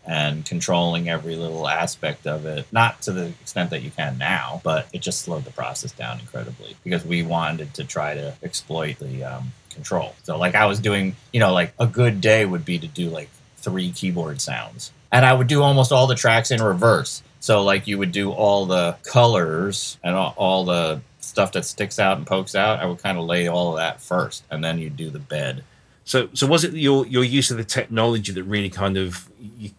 and 0.08 0.46
controlling 0.46 1.10
every 1.10 1.36
little 1.36 1.68
aspect 1.68 2.26
of 2.26 2.46
it. 2.46 2.66
Not 2.72 3.02
to 3.04 3.12
the 3.12 3.28
extent 3.28 3.70
that 3.72 3.82
you 3.82 3.92
can 3.92 4.18
now, 4.18 4.62
but 4.64 4.88
it 4.94 5.02
just 5.02 5.22
slowed 5.22 5.44
the 5.44 5.52
process 5.52 5.92
down 5.92 6.20
incredibly 6.20 6.78
because 6.84 7.06
we 7.06 7.24
wanted 7.24 7.74
to 7.76 7.84
try 7.84 8.14
to 8.14 8.34
exploit 8.42 9.00
the 9.00 9.24
um, 9.24 9.52
control. 9.70 10.16
So 10.24 10.38
like 10.38 10.56
I 10.56 10.66
was 10.66 10.80
doing, 10.80 11.16
you 11.34 11.40
know, 11.40 11.54
like 11.54 11.74
a 11.78 11.86
good 11.86 12.22
day 12.22 12.46
would 12.46 12.66
be 12.66 12.80
to 12.80 12.88
do 12.88 13.10
like 13.10 13.30
three 13.58 13.92
keyboard 13.92 14.40
sounds. 14.40 14.92
And 15.12 15.26
I 15.26 15.34
would 15.34 15.48
do 15.48 15.62
almost 15.62 15.92
all 15.92 16.08
the 16.08 16.16
tracks 16.16 16.52
in 16.52 16.62
reverse. 16.62 17.22
So 17.40 17.64
like 17.64 17.88
you 17.88 17.98
would 17.98 18.12
do 18.12 18.32
all 18.32 18.66
the 18.66 18.98
colors 19.04 19.98
and 20.04 20.16
all, 20.16 20.66
the 20.66 21.02
stuff 21.20 21.52
that 21.52 21.66
sticks 21.66 22.00
out 22.00 22.18
and 22.18 22.26
pokes 22.26 22.56
out. 22.56 22.80
I 22.80 22.86
would 22.86 23.00
kind 23.00 23.18
of 23.18 23.26
lay 23.26 23.48
all 23.48 23.72
of 23.72 23.78
that 23.78 24.02
first, 24.02 24.44
and 24.50 24.64
then 24.64 24.80
you 24.80 24.90
do 24.90 25.10
the 25.10 25.20
bed. 25.20 25.64
So, 26.06 26.30
so 26.34 26.48
was 26.48 26.64
it 26.64 26.74
your 26.74 27.06
your 27.06 27.24
use 27.24 27.52
of 27.52 27.58
the 27.58 27.66
technology 27.66 28.32
that 28.32 28.44
really 28.44 28.70
kind 28.70 28.98
of 28.98 29.30
you, 29.60 29.72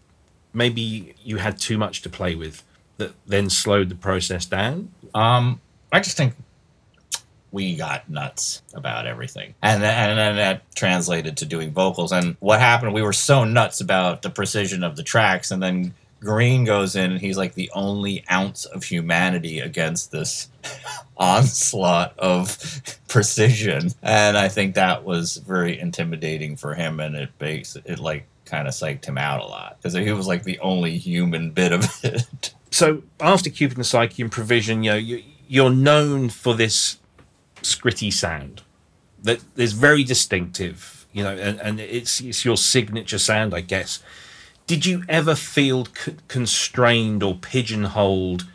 maybe 0.59 1.15
you 1.25 1.39
had 1.39 1.59
too 1.59 1.79
much 1.79 2.03
to 2.03 2.11
play 2.11 2.35
with 2.35 2.63
that 2.99 3.13
then 3.27 3.49
slowed 3.49 3.89
the 3.89 3.95
process 3.95 4.45
down? 4.45 4.93
Um, 5.15 5.61
I 5.93 6.01
just 6.01 6.17
think 6.17 6.35
we 7.51 7.77
got 7.77 8.11
nuts 8.11 8.63
about 8.75 9.07
everything. 9.07 9.55
And 9.63 9.83
then, 9.83 10.11
and 10.11 10.19
then 10.19 10.37
that 10.37 10.75
translated 10.75 11.39
to 11.39 11.47
doing 11.47 11.71
vocals. 11.71 12.13
And 12.13 12.37
what 12.41 12.61
happened, 12.61 12.93
we 12.93 13.03
were 13.03 13.13
so 13.13 13.45
nuts 13.45 13.81
about 13.81 14.23
the 14.23 14.31
precision 14.31 14.85
of 14.85 14.97
the 14.97 15.03
tracks. 15.03 15.51
And 15.51 15.63
then 15.63 15.95
Green 16.21 16.65
goes 16.65 16.97
in 16.97 17.13
and 17.13 17.21
he's 17.21 17.39
like 17.39 17.55
the 17.55 17.71
only 17.75 18.25
ounce 18.31 18.65
of 18.67 18.85
humanity 18.85 19.61
against 19.61 20.11
this 20.11 20.49
onslaught 21.17 22.19
of 22.19 22.59
precision. 23.09 23.91
And 24.03 24.37
I 24.37 24.49
think 24.49 24.75
that 24.75 25.05
was 25.05 25.37
very 25.37 25.79
intimidating 25.79 26.57
for 26.57 26.75
him. 26.75 27.01
And 27.01 27.15
it 27.15 27.31
makes 27.41 27.77
it 27.77 27.99
like 27.99 28.27
kind 28.49 28.67
of 28.67 28.75
psyched 28.75 29.05
him 29.05 29.19
out 29.19 29.41
a 29.41 29.47
lot 29.47 29.79
because 29.79 29.95
he 29.95 30.13
was 30.13 30.27
like 30.27 30.45
the 30.45 30.59
only 30.61 30.97
human 30.99 31.51
bit 31.51 31.73
of 31.73 31.87
it. 32.03 32.55
So 32.71 33.03
after 33.21 33.51
Cupid 33.51 33.79
and 33.79 33.87
Psyche 33.87 34.23
and 34.23 34.33
Provision, 34.33 34.83
you 34.83 34.91
know, 34.91 34.97
you, 34.97 35.23
you're 35.47 35.71
known 35.71 36.29
for 36.29 36.55
this 36.55 36.99
Scritti 37.63 38.13
sound 38.13 38.63
that 39.23 39.41
is 39.57 39.73
very 39.73 40.05
distinctive, 40.05 41.07
you 41.13 41.23
know, 41.23 41.35
and, 41.35 41.61
and 41.61 41.81
it's 41.81 42.21
it's 42.21 42.45
your 42.45 42.57
signature 42.57 43.19
sound, 43.19 43.55
I 43.55 43.61
guess. 43.61 44.03
Did 44.67 44.85
you 44.85 45.03
ever 45.09 45.35
feel 45.35 45.87
c- 45.87 46.17
constrained 46.29 47.23
or 47.23 47.35
pigeonholed 47.35 48.47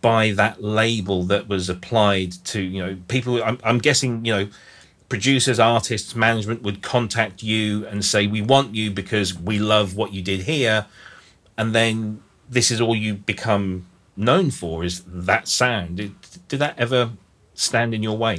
by 0.00 0.32
that 0.32 0.62
label 0.62 1.24
that 1.24 1.48
was 1.48 1.68
applied 1.68 2.32
to, 2.44 2.60
you 2.60 2.84
know, 2.84 2.98
people? 3.08 3.42
I'm, 3.42 3.58
I'm 3.64 3.78
guessing, 3.78 4.24
you 4.24 4.32
know, 4.32 4.48
producers, 5.10 5.60
artists, 5.60 6.14
management 6.14 6.62
would 6.62 6.80
contact 6.80 7.42
you 7.42 7.86
and 7.88 8.02
say, 8.02 8.26
"We 8.26 8.40
want 8.40 8.74
you 8.74 8.90
because 8.90 9.38
we 9.38 9.58
love 9.58 9.94
what 9.94 10.14
you 10.14 10.22
did 10.22 10.44
here," 10.44 10.86
and 11.58 11.74
then 11.74 12.22
this 12.48 12.70
is 12.70 12.80
all 12.80 12.96
you 12.96 13.14
become 13.14 13.86
known 14.16 14.50
for 14.50 14.84
is 14.84 15.02
that 15.06 15.48
sound. 15.48 15.96
Did, 15.96 16.14
did 16.48 16.58
that 16.60 16.78
ever 16.78 17.10
stand 17.54 17.94
in 17.94 18.02
your 18.02 18.16
way? 18.16 18.38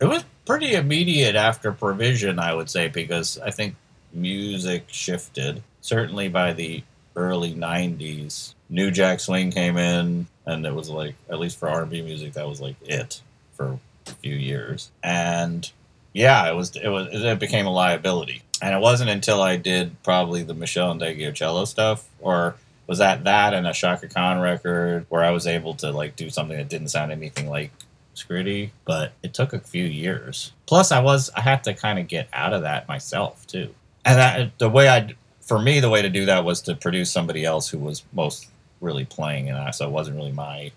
It 0.00 0.06
was 0.06 0.24
pretty 0.44 0.74
immediate 0.74 1.36
after 1.36 1.72
Provision, 1.72 2.38
I 2.38 2.54
would 2.54 2.68
say, 2.70 2.88
because 2.88 3.38
I 3.38 3.50
think 3.50 3.76
music 4.12 4.84
shifted. 4.88 5.62
Certainly 5.80 6.28
by 6.28 6.52
the 6.52 6.82
early 7.16 7.54
90s, 7.54 8.54
New 8.68 8.90
Jack 8.90 9.20
Swing 9.20 9.50
came 9.50 9.76
in, 9.76 10.26
and 10.46 10.66
it 10.66 10.74
was 10.74 10.90
like, 10.90 11.14
at 11.28 11.38
least 11.38 11.58
for 11.58 11.68
R&B 11.68 12.02
music, 12.02 12.32
that 12.34 12.48
was 12.48 12.60
like 12.60 12.76
it 12.82 13.20
for 13.52 13.78
few 14.06 14.34
years. 14.34 14.90
And 15.02 15.70
yeah, 16.12 16.50
it 16.50 16.54
was, 16.54 16.76
it 16.76 16.88
was, 16.88 17.08
it 17.12 17.38
became 17.38 17.66
a 17.66 17.72
liability. 17.72 18.42
And 18.62 18.74
it 18.74 18.80
wasn't 18.80 19.10
until 19.10 19.42
I 19.42 19.56
did 19.56 20.02
probably 20.02 20.42
the 20.42 20.54
Meshell 20.54 20.98
Ndegeocello 20.98 21.66
stuff, 21.66 22.08
or 22.20 22.56
was 22.86 22.98
that 22.98 23.24
that 23.24 23.52
and 23.54 23.66
a 23.66 23.72
Chaka 23.72 24.08
Khan 24.08 24.40
record 24.40 25.06
where 25.08 25.24
I 25.24 25.30
was 25.30 25.46
able 25.46 25.74
to 25.76 25.90
like 25.90 26.16
do 26.16 26.30
something 26.30 26.56
that 26.56 26.68
didn't 26.68 26.88
sound 26.88 27.12
anything 27.12 27.48
like 27.48 27.72
Scritti, 28.14 28.70
but 28.84 29.12
it 29.22 29.34
took 29.34 29.52
a 29.52 29.58
few 29.58 29.84
years. 29.84 30.52
Plus, 30.66 30.92
I 30.92 31.00
was 31.00 31.30
I 31.36 31.40
had 31.40 31.64
to 31.64 31.74
kind 31.74 31.98
of 31.98 32.08
get 32.08 32.28
out 32.32 32.52
of 32.52 32.62
that 32.62 32.88
myself 32.88 33.46
too. 33.46 33.74
And 34.04 34.18
that, 34.18 34.58
the 34.58 34.68
way 34.68 34.88
I, 34.88 35.14
for 35.40 35.58
me, 35.58 35.80
the 35.80 35.90
way 35.90 36.02
to 36.02 36.10
do 36.10 36.26
that 36.26 36.44
was 36.44 36.60
to 36.62 36.74
produce 36.74 37.10
somebody 37.10 37.44
else 37.44 37.68
who 37.68 37.78
was 37.78 38.02
most 38.12 38.48
really 38.80 39.04
playing, 39.04 39.48
and 39.48 39.58
I, 39.58 39.70
so 39.70 39.86
it 39.86 39.90
wasn't 39.90 40.16
really 40.16 40.32
my 40.32 40.72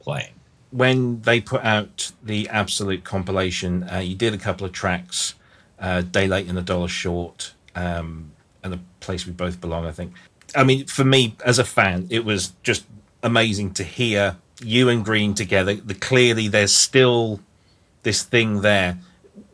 playing. 0.00 0.32
When 0.70 1.22
they 1.22 1.40
put 1.40 1.64
out 1.64 2.12
the 2.22 2.48
Absolute 2.48 3.04
compilation, 3.04 3.88
uh, 3.90 3.98
you 3.98 4.14
did 4.14 4.34
a 4.34 4.38
couple 4.38 4.64
of 4.66 4.72
tracks, 4.72 5.34
uh, 5.78 6.02
Day 6.02 6.28
Late 6.28 6.48
and 6.48 6.58
A 6.58 6.62
Dollar 6.62 6.88
Short, 6.88 7.54
um, 7.74 8.32
and 8.62 8.72
the 8.72 8.80
place 9.00 9.26
we 9.26 9.32
both 9.32 9.60
belong. 9.60 9.86
I 9.86 9.92
think. 9.92 10.12
I 10.54 10.64
mean, 10.64 10.86
for 10.86 11.04
me 11.04 11.36
as 11.44 11.58
a 11.58 11.64
fan, 11.64 12.06
it 12.10 12.24
was 12.24 12.52
just 12.62 12.84
amazing 13.22 13.74
to 13.74 13.84
hear 13.84 14.36
you 14.62 14.88
and 14.88 15.04
Green 15.04 15.34
together. 15.34 15.74
The 15.74 15.94
clearly 15.94 16.48
there's 16.48 16.72
still 16.72 17.40
this 18.02 18.22
thing 18.22 18.62
there. 18.62 18.98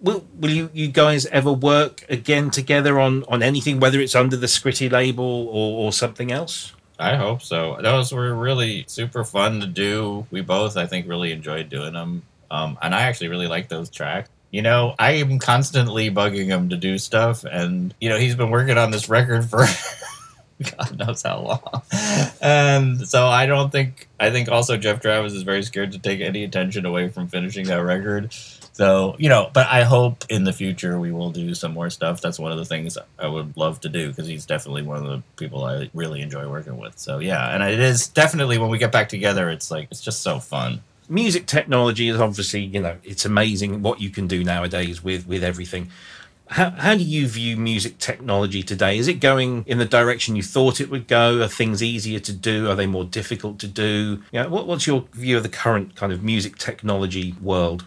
Will 0.01 0.27
will 0.39 0.51
you, 0.51 0.71
you 0.73 0.89
guys 0.89 1.27
ever 1.27 1.53
work 1.53 2.05
again 2.09 2.51
together 2.51 3.01
on, 3.01 3.25
on 3.29 3.43
anything, 3.43 3.81
whether 3.81 4.01
it's 4.01 4.15
under 4.15 4.37
the 4.37 4.47
Scritti 4.47 4.91
label 4.91 5.49
or, 5.49 5.87
or 5.87 5.93
something 5.93 6.31
else? 6.31 6.73
I 6.99 7.17
hope 7.17 7.43
so. 7.43 7.79
Those 7.81 8.13
were 8.13 8.35
really 8.35 8.85
super 8.89 9.25
fun 9.25 9.61
to 9.61 9.67
do. 9.67 10.27
We 10.31 10.41
both, 10.41 10.77
I 10.77 10.87
think, 10.87 11.09
really 11.09 11.33
enjoyed 11.33 11.69
doing 11.69 11.93
them. 11.93 12.23
Um, 12.51 12.79
and 12.81 12.95
I 12.95 13.03
actually 13.03 13.29
really 13.29 13.49
like 13.49 13.69
those 13.69 13.91
tracks. 13.91 14.31
You 14.51 14.63
know, 14.63 14.95
I 14.99 15.13
am 15.13 15.39
constantly 15.39 16.11
bugging 16.11 16.47
him 16.47 16.71
to 16.71 16.77
do 16.77 16.99
stuff, 16.99 17.45
and 17.45 17.93
you 18.01 18.09
know, 18.09 18.17
he's 18.17 18.37
been 18.37 18.51
working 18.51 18.79
on 18.79 18.91
this 18.91 19.09
record 19.09 19.45
for 19.45 19.67
God 20.63 20.99
knows 20.99 21.23
how 21.23 21.41
long. 21.41 21.83
And 22.41 23.07
so 23.07 23.27
I 23.27 23.47
don't 23.47 23.71
think 23.71 24.09
I 24.19 24.31
think 24.31 24.49
also 24.49 24.77
Geoff 24.77 25.01
Travis 25.01 25.35
is 25.35 25.43
very 25.43 25.63
scared 25.63 25.93
to 25.93 25.99
take 25.99 26.21
any 26.21 26.45
attention 26.45 26.87
away 26.87 27.09
from 27.09 27.29
finishing 27.29 27.67
that 27.67 27.83
record. 27.83 28.35
So, 28.77 29.17
you 29.19 29.31
know, 29.31 29.51
but 29.55 29.69
I 29.69 29.85
hope 29.85 30.27
in 30.29 30.45
the 30.45 30.53
future 30.53 31.01
we 31.01 31.11
will 31.11 31.31
do 31.31 31.55
some 31.55 31.73
more 31.73 31.89
stuff. 31.89 32.21
That's 32.21 32.39
one 32.39 32.53
of 32.53 32.59
the 32.59 32.67
things 32.67 32.99
I 33.19 33.27
would 33.27 33.57
love 33.57 33.81
to 33.81 33.89
do 33.89 34.09
because 34.09 34.27
he's 34.27 34.45
definitely 34.45 34.83
one 34.83 34.99
of 34.99 35.05
the 35.05 35.23
people 35.37 35.65
I 35.65 35.89
really 35.95 36.21
enjoy 36.21 36.47
working 36.47 36.77
with. 36.77 36.99
So, 36.99 37.19
yeah, 37.19 37.55
and 37.55 37.63
it 37.63 37.81
is 37.81 38.07
definitely 38.07 38.59
when 38.59 38.69
we 38.69 38.77
get 38.77 38.93
back 38.93 39.09
together, 39.09 39.49
it's 39.49 39.71
like, 39.71 39.89
it's 39.91 40.03
just 40.03 40.21
so 40.21 40.41
fun. 40.41 40.83
Music 41.09 41.47
technology 41.47 42.09
is 42.09 42.21
obviously, 42.21 42.65
you 42.65 42.83
know, 42.83 42.99
it's 43.03 43.25
amazing 43.25 43.81
what 43.81 44.03
you 44.03 44.11
can 44.11 44.27
do 44.27 44.45
nowadays 44.45 45.03
with 45.03 45.27
with 45.27 45.43
everything. 45.43 45.91
How, 46.49 46.69
how 46.69 46.95
do 46.97 47.03
you 47.03 47.27
view 47.29 47.57
music 47.57 47.97
technology 47.97 48.63
today? 48.63 48.99
Is 48.99 49.09
it 49.09 49.21
going 49.21 49.65
in 49.67 49.79
the 49.79 49.87
direction 49.87 50.37
you 50.37 50.43
thought 50.43 50.83
it 50.83 50.91
would 50.91 51.09
go? 51.09 51.41
Are 51.41 51.49
things 51.49 51.83
easier 51.83 52.19
to 52.19 52.33
do? 52.33 52.69
Are 52.69 52.75
they 52.75 52.87
more 52.87 53.05
difficult 53.05 53.59
to 53.61 53.67
do? 53.67 54.23
You 54.33 54.43
know, 54.43 54.49
what, 54.51 54.67
what's 54.67 54.87
your 54.87 55.07
view 55.13 55.39
of 55.39 55.45
the 55.45 55.49
current 55.49 55.97
kind 55.97 56.13
of 56.13 56.23
music 56.23 56.59
technology 56.59 57.35
world? 57.41 57.87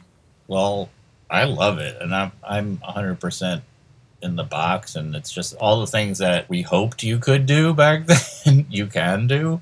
Well, 0.49 0.89
I 1.29 1.43
love 1.43 1.77
it, 1.77 2.01
and 2.01 2.13
I'm 2.13 2.31
I'm 2.43 2.77
100 2.77 3.19
percent 3.19 3.63
in 4.21 4.35
the 4.35 4.43
box, 4.43 4.95
and 4.95 5.15
it's 5.15 5.31
just 5.31 5.55
all 5.57 5.79
the 5.79 5.87
things 5.87 6.17
that 6.17 6.49
we 6.49 6.63
hoped 6.63 7.03
you 7.03 7.19
could 7.19 7.45
do 7.45 7.73
back 7.73 8.07
then. 8.45 8.65
you 8.69 8.87
can 8.87 9.27
do. 9.27 9.61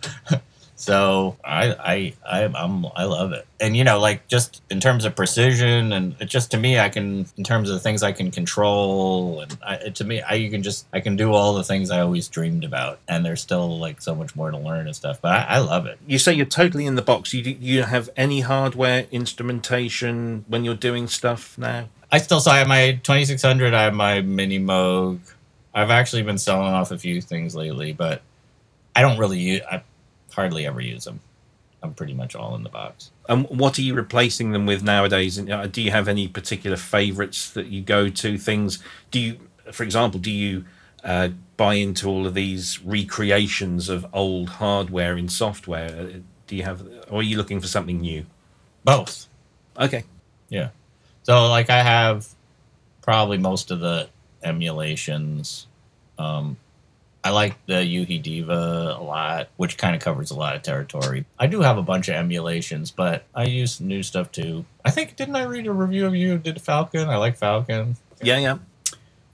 So 0.79 1.37
I 1.43 1.73
I 1.73 2.13
I 2.23 2.43
I'm 2.45 2.85
I 2.95 3.05
love 3.05 3.33
it, 3.33 3.47
and 3.59 3.75
you 3.75 3.83
know, 3.83 3.99
like 3.99 4.27
just 4.27 4.61
in 4.69 4.79
terms 4.79 5.05
of 5.05 5.15
precision, 5.15 5.91
and 5.91 6.15
it 6.19 6.25
just 6.25 6.51
to 6.51 6.57
me, 6.57 6.77
I 6.77 6.89
can 6.89 7.25
in 7.35 7.43
terms 7.43 7.69
of 7.69 7.73
the 7.73 7.79
things 7.79 8.03
I 8.03 8.11
can 8.11 8.29
control, 8.29 9.41
and 9.41 9.57
I, 9.65 9.77
to 9.89 10.03
me, 10.03 10.21
I 10.21 10.35
you 10.35 10.51
can 10.51 10.61
just 10.61 10.85
I 10.93 10.99
can 10.99 11.15
do 11.15 11.33
all 11.33 11.55
the 11.55 11.63
things 11.63 11.89
I 11.89 12.01
always 12.01 12.27
dreamed 12.27 12.63
about, 12.63 12.99
and 13.07 13.25
there's 13.25 13.41
still 13.41 13.79
like 13.79 14.03
so 14.03 14.13
much 14.13 14.35
more 14.35 14.51
to 14.51 14.57
learn 14.57 14.85
and 14.85 14.95
stuff. 14.95 15.19
But 15.19 15.31
I, 15.31 15.55
I 15.55 15.57
love 15.57 15.87
it. 15.87 15.97
You 16.05 16.19
say 16.19 16.33
you're 16.33 16.45
totally 16.45 16.85
in 16.85 16.93
the 16.93 17.01
box. 17.01 17.33
You 17.33 17.41
you 17.59 17.81
have 17.81 18.11
any 18.15 18.41
hardware 18.41 19.07
instrumentation 19.11 20.45
when 20.47 20.63
you're 20.63 20.75
doing 20.75 21.07
stuff 21.07 21.57
now? 21.57 21.89
I 22.11 22.19
still 22.19 22.39
so 22.39 22.51
I 22.51 22.59
have 22.59 22.67
my 22.67 22.99
2600. 23.01 23.73
I 23.73 23.81
have 23.81 23.95
my 23.95 24.21
mini 24.21 24.59
Moog. 24.59 25.21
I've 25.73 25.89
actually 25.89 26.21
been 26.21 26.37
selling 26.37 26.71
off 26.71 26.91
a 26.91 26.99
few 26.99 27.19
things 27.19 27.55
lately, 27.55 27.93
but 27.93 28.21
I 28.95 29.01
don't 29.01 29.17
really 29.17 29.39
use. 29.39 29.61
I, 29.71 29.81
hardly 30.37 30.65
ever 30.67 30.79
use 30.79 31.03
them. 31.03 31.19
I'm 31.83 31.93
pretty 31.93 32.13
much 32.13 32.35
all 32.35 32.55
in 32.55 32.63
the 32.63 32.69
box. 32.69 33.11
And 33.27 33.45
what 33.49 33.77
are 33.77 33.81
you 33.81 33.93
replacing 33.93 34.51
them 34.51 34.65
with 34.65 34.83
nowadays? 34.83 35.37
And 35.37 35.51
uh, 35.51 35.67
do 35.67 35.81
you 35.81 35.91
have 35.91 36.07
any 36.07 36.27
particular 36.27 36.77
favorites 36.77 37.49
that 37.51 37.67
you 37.67 37.81
go 37.81 38.07
to? 38.09 38.37
Things 38.37 38.81
do 39.11 39.19
you, 39.19 39.39
for 39.71 39.83
example, 39.83 40.19
do 40.19 40.31
you 40.31 40.63
uh, 41.03 41.29
buy 41.57 41.73
into 41.73 42.07
all 42.07 42.25
of 42.25 42.33
these 42.35 42.81
recreations 42.83 43.89
of 43.89 44.05
old 44.13 44.49
hardware 44.49 45.17
in 45.17 45.27
software? 45.27 45.89
Uh, 45.89 46.19
Do 46.47 46.55
you 46.55 46.63
have, 46.63 46.81
or 47.09 47.19
are 47.19 47.23
you 47.23 47.37
looking 47.37 47.59
for 47.59 47.67
something 47.67 47.99
new? 47.99 48.25
Both. 48.83 49.27
Okay, 49.79 50.03
Yeah. 50.49 50.69
So 51.23 51.47
like 51.49 51.69
I 51.69 51.83
have 51.83 52.27
probably 53.01 53.37
most 53.37 53.69
of 53.71 53.79
the 53.81 54.07
emulations. 54.43 55.67
Um, 56.17 56.57
I 57.23 57.31
like 57.31 57.55
the 57.65 57.83
u-he 57.83 58.19
Diva 58.19 58.95
a 58.97 59.03
lot, 59.03 59.49
which 59.57 59.77
kind 59.77 59.95
of 59.95 60.01
covers 60.01 60.31
a 60.31 60.35
lot 60.35 60.55
of 60.55 60.61
territory. 60.61 61.25
I 61.37 61.47
do 61.47 61.61
have 61.61 61.77
a 61.77 61.81
bunch 61.81 62.07
of 62.07 62.15
emulations, 62.15 62.91
but 62.91 63.25
I 63.35 63.45
use 63.45 63.81
new 63.81 64.03
stuff 64.03 64.31
too. 64.31 64.65
I 64.85 64.91
think 64.91 65.15
didn't 65.15 65.35
I 65.35 65.43
read 65.43 65.67
a 65.67 65.73
review 65.73 66.05
of 66.05 66.15
you 66.15 66.37
did 66.37 66.61
Falcon? 66.61 67.09
I 67.09 67.17
like 67.17 67.37
Falcon. 67.37 67.97
yeah, 68.21 68.37
yeah. 68.37 68.57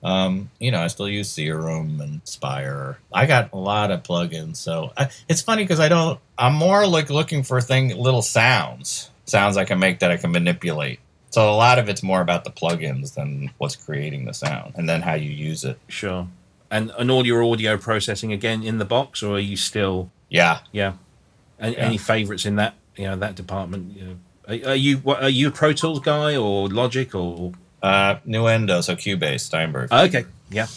Um, 0.04 0.50
you 0.60 0.72
know, 0.72 0.82
I 0.82 0.88
still 0.88 1.08
use 1.08 1.30
Serum 1.30 2.02
and 2.02 2.22
Spire. 2.26 2.98
I 3.14 3.26
got 3.26 3.54
a 3.54 3.58
lot 3.58 3.90
of 3.90 4.04
plugins, 4.04 4.58
so 4.58 4.92
I, 4.98 5.10
it's 5.30 5.42
funny 5.42 5.64
because 5.64 5.80
I 5.80 5.88
don't. 5.88 6.20
I'm 6.38 6.54
more 6.54 6.86
like 6.86 7.10
looking 7.10 7.44
for 7.44 7.62
thing 7.62 7.96
little 7.96 8.22
sounds, 8.22 9.12
sounds 9.26 9.56
I 9.56 9.64
can 9.64 9.80
make 9.80 10.00
that 10.00 10.12
I 10.12 10.18
can 10.18 10.32
manipulate. 10.32 11.00
So 11.30 11.50
a 11.50 11.56
lot 11.56 11.80
of 11.80 11.88
it's 11.88 12.04
more 12.04 12.20
about 12.22 12.44
the 12.44 12.52
plugins 12.52 13.16
than 13.16 13.52
what's 13.58 13.78
creating 13.78 14.26
the 14.26 14.34
sound, 14.34 14.74
and 14.76 14.90
then 14.90 15.02
how 15.02 15.14
you 15.14 15.30
use 15.30 15.64
it. 15.64 15.80
Sure. 15.88 16.28
And 16.74 16.92
and 16.98 17.12
all 17.12 17.26
your 17.26 17.44
audio 17.44 17.78
processing 17.78 18.32
again 18.34 18.64
in 18.64 18.78
the 18.80 18.86
box, 18.86 19.22
or 19.22 19.36
are 19.36 19.40
you 19.52 19.56
still, 19.56 20.10
Yeah, 20.30 20.60
yeah? 20.72 20.94
Any, 21.60 21.76
Yeah. 21.76 21.86
any 21.86 21.98
favorites 21.98 22.46
in 22.46 22.56
that, 22.56 22.74
you 22.96 23.06
know, 23.06 23.16
that 23.18 23.36
department? 23.36 23.96
You 23.96 24.04
know, 24.06 24.16
are, 24.48 24.72
are 24.72 24.76
you 24.76 24.98
what, 24.98 25.22
are 25.22 25.30
you 25.30 25.50
a 25.50 25.52
Pro 25.52 25.72
Tools 25.74 26.00
guy 26.00 26.36
or 26.36 26.68
Logic 26.70 27.14
or? 27.14 27.52
uh, 27.84 28.16
Nuendo, 28.26 28.82
so 28.84 28.96
Cubase, 28.96 29.42
Steinberg. 29.42 29.92
Okay, 29.92 30.26
yeah, 30.50 30.68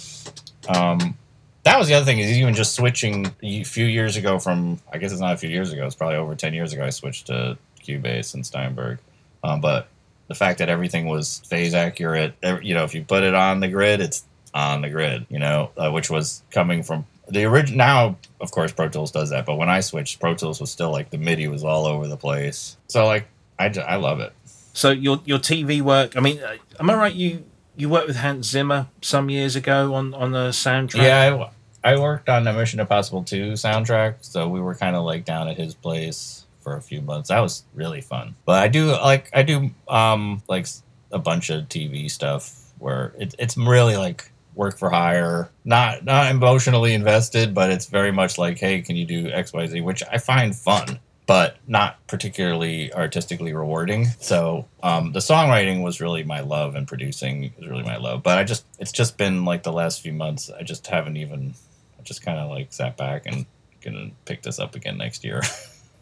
Um, 0.69 1.17
that 1.63 1.79
was 1.79 1.89
the 1.89 1.95
other 1.95 2.05
thing 2.05 2.19
is 2.19 2.31
even 2.37 2.53
just 2.55 2.75
switching 2.75 3.33
a 3.43 3.63
few 3.65 3.87
years 3.87 4.17
ago 4.17 4.39
from 4.39 4.79
I 4.93 4.99
guess 4.99 5.13
it's 5.13 5.21
not 5.21 5.33
a 5.33 5.37
few 5.39 5.49
years 5.51 5.73
ago. 5.73 5.87
It's 5.87 5.95
probably 5.95 6.17
over 6.17 6.35
ten 6.35 6.53
years 6.53 6.73
ago. 6.73 6.85
I 6.85 6.91
switched 6.91 7.29
to 7.29 7.57
Cubase 7.83 8.35
and 8.35 8.45
Steinberg, 8.45 8.99
um, 9.45 9.61
but 9.61 9.89
the 10.29 10.35
fact 10.35 10.59
that 10.59 10.69
everything 10.69 11.07
was 11.07 11.41
phase 11.47 11.73
accurate, 11.75 12.35
you 12.63 12.75
know, 12.75 12.83
if 12.85 12.95
you 12.95 13.03
put 13.05 13.23
it 13.23 13.35
on 13.35 13.61
the 13.61 13.69
grid, 13.69 14.01
it's 14.01 14.25
on 14.55 14.83
the 14.83 14.91
grid. 14.91 15.27
You 15.29 15.39
know, 15.39 15.71
uh, 15.77 15.91
which 15.91 16.11
was 16.11 16.43
coming 16.51 16.83
from 16.83 17.07
the 17.29 17.45
original. 17.45 17.79
Now, 17.79 18.17
of 18.41 18.51
course, 18.51 18.73
Pro 18.73 18.89
Tools 18.89 19.11
does 19.11 19.31
that, 19.31 19.47
but 19.47 19.57
when 19.57 19.69
I 19.69 19.81
switched, 19.81 20.21
Pro 20.21 20.35
Tools 20.35 20.61
was 20.61 20.71
still 20.71 20.91
like 20.91 21.11
the 21.11 21.19
MIDI 21.19 21.49
was 21.49 21.65
all 21.65 21.87
over 21.87 22.07
the 22.07 22.17
place. 22.17 22.77
So 22.89 23.07
like, 23.07 23.27
I, 23.59 23.67
I 23.87 23.97
love 23.97 24.21
it. 24.21 24.33
So 24.73 24.91
your 24.91 25.21
your 25.25 25.39
TV 25.39 25.81
work. 25.81 26.17
I 26.17 26.21
mean, 26.21 26.39
uh, 26.41 26.57
am 26.79 26.91
I 26.91 26.95
right? 26.95 27.15
You 27.15 27.45
you 27.77 27.89
worked 27.89 28.09
with 28.09 28.17
Hans 28.17 28.49
Zimmer 28.49 28.89
some 29.01 29.31
years 29.31 29.57
ago 29.57 29.95
on 29.95 30.15
on 30.15 30.35
a 30.35 30.51
soundtrack. 30.51 31.03
Yeah, 31.03 31.49
I, 31.85 31.93
I 31.93 31.99
worked 31.99 32.29
on 32.29 32.45
the 32.45 32.53
Mission 32.53 32.81
Impossible 32.81 33.23
2 33.23 33.53
soundtrack, 33.53 34.17
so 34.21 34.49
we 34.49 34.61
were 34.61 34.75
kind 34.75 34.97
of 34.97 35.05
like 35.05 35.25
down 35.25 35.49
at 35.49 35.57
his 35.57 35.75
place 35.75 36.45
for 36.61 36.77
a 36.77 36.83
few 36.83 37.01
months. 37.01 37.29
That 37.29 37.41
was 37.41 37.65
really 37.75 38.01
fun. 38.01 38.35
But 38.45 38.63
I 38.63 38.69
do 38.69 38.87
like 38.91 39.31
I 39.33 39.43
do 39.43 39.71
um 39.89 40.43
like 40.49 40.67
a 41.13 41.19
bunch 41.19 41.49
of 41.49 41.69
TV 41.69 42.11
stuff 42.11 42.73
where 42.79 43.15
it, 43.17 43.35
it's 43.39 43.57
really 43.57 43.97
like 43.97 44.31
work 44.57 44.79
for 44.79 44.91
hire, 44.91 45.51
not 45.65 46.05
not 46.05 46.31
emotionally 46.31 46.95
invested, 46.95 47.55
but 47.55 47.71
it's 47.71 47.87
very 47.87 48.11
much 48.11 48.39
like, 48.39 48.59
hey, 48.59 48.83
can 48.83 48.97
you 48.97 49.05
do 49.05 49.29
X 49.31 49.53
Y 49.53 49.67
Z, 49.67 49.81
which 49.83 50.03
I 50.11 50.19
find 50.19 50.57
fun. 50.57 50.99
But 51.27 51.57
not 51.67 52.07
particularly 52.07 52.95
artistically 52.95 53.53
rewarding. 53.53 54.07
So 54.21 54.69
um, 54.81 55.11
the 55.11 55.19
songwriting 55.19 55.83
was 55.83 56.01
really 56.01 56.23
my 56.23 56.39
love, 56.39 56.77
and 56.77 56.87
producing 56.87 57.53
is 57.59 57.67
really 57.67 57.83
my 57.83 57.97
love. 57.97 58.23
But 58.23 58.39
I 58.39 58.45
just, 58.45 58.65
it's 58.79 58.93
just 58.93 59.19
been 59.19 59.45
like 59.45 59.65
the 59.65 59.73
last 59.73 60.03
few 60.03 60.13
months. 60.13 60.51
I 60.57 60.63
just 60.63 60.87
haven't 60.87 61.17
even, 61.17 61.55
I 61.99 62.03
just 62.05 62.23
kind 62.23 62.39
of 62.39 62.49
like 62.49 62.73
sat 62.73 62.97
back 62.97 63.27
and 63.27 63.45
gonna 63.81 64.11
pick 64.25 64.43
this 64.43 64.61
up 64.61 64.77
again 64.77 64.99
next 64.99 65.25
year. 65.25 65.43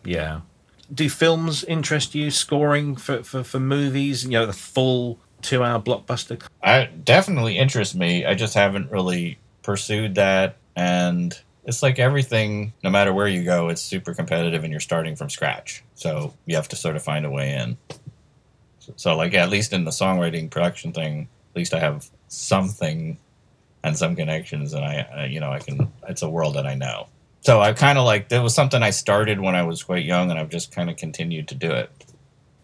Yeah. 0.05 0.43
Do 0.93 1.09
films 1.09 1.65
interest 1.65 2.15
you? 2.15 2.31
Scoring 2.31 2.97
for 2.97 3.23
for, 3.23 3.43
for 3.43 3.59
movies? 3.59 4.25
You 4.25 4.33
know, 4.33 4.47
the 4.47 4.53
full 4.53 5.19
two 5.45 5.63
hour 5.63 5.81
blockbuster. 5.81 6.43
I 6.63 6.87
definitely 6.87 7.59
interests 7.59 7.95
me. 7.95 8.25
I 8.25 8.35
just 8.35 8.55
haven't 8.55 8.91
really 8.91 9.39
pursued 9.63 10.17
that, 10.17 10.57
and 10.75 11.39
it's 11.65 11.83
like 11.83 11.99
everything. 11.99 12.73
No 12.83 12.91
matter 12.91 13.13
where 13.13 13.29
you 13.29 13.45
go, 13.45 13.69
it's 13.69 13.83
super 13.83 14.15
competitive, 14.15 14.65
and 14.65 14.73
you're 14.73 14.81
starting 14.81 15.15
from 15.15 15.31
scratch. 15.31 15.85
So 15.95 16.35
you 16.47 16.57
have 16.57 16.69
to 16.69 16.77
sort 16.77 16.97
of 16.97 17.03
find 17.03 17.25
a 17.25 17.31
way 17.31 17.53
in. 17.53 17.77
So, 18.97 19.17
like, 19.17 19.33
at 19.35 19.49
least 19.49 19.73
in 19.73 19.85
the 19.85 19.91
songwriting 19.91 20.51
production 20.51 20.93
thing, 20.93 21.29
at 21.53 21.57
least 21.57 21.73
I 21.73 21.79
have 21.79 22.11
something 22.29 23.19
and 23.83 23.97
some 23.97 24.17
connections, 24.17 24.73
and 24.73 24.85
I, 24.85 25.27
you 25.31 25.41
know, 25.41 25.53
I 25.53 25.59
can. 25.59 25.93
It's 26.09 26.23
a 26.23 26.29
world 26.29 26.55
that 26.57 26.67
I 26.67 26.75
know. 26.75 27.07
So 27.43 27.61
I 27.61 27.75
kind 27.75 27.99
of 27.99 28.07
like 28.07 28.31
there 28.31 28.43
was 28.43 28.55
something 28.55 28.83
I 28.83 28.91
started 28.91 29.39
when 29.39 29.55
I 29.55 29.63
was 29.63 29.83
quite 29.83 30.05
young, 30.05 30.31
and 30.31 30.41
I've 30.41 30.49
just 30.49 30.73
kind 30.73 30.89
of 30.89 30.97
continued 30.97 31.49
to 31.49 31.55
do 31.55 31.71
it. 31.71 31.91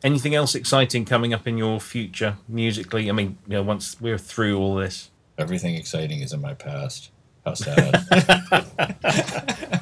Anything 0.03 0.35
else 0.35 0.55
exciting 0.55 1.05
coming 1.05 1.35
up 1.35 1.47
in 1.47 1.59
your 1.59 1.81
future 1.81 2.37
musically? 2.49 3.09
I 3.09 3.13
mean, 3.13 3.39
you 3.47 3.55
know, 3.55 3.63
once 3.63 4.01
we're 4.01 4.19
through 4.19 4.59
all 4.59 4.77
this. 4.77 5.11
Everything 5.37 5.75
exciting 5.75 6.21
is 6.21 6.33
in 6.33 6.41
my 6.41 6.55
past. 6.55 7.11
How 7.45 7.55
sad. 7.55 8.07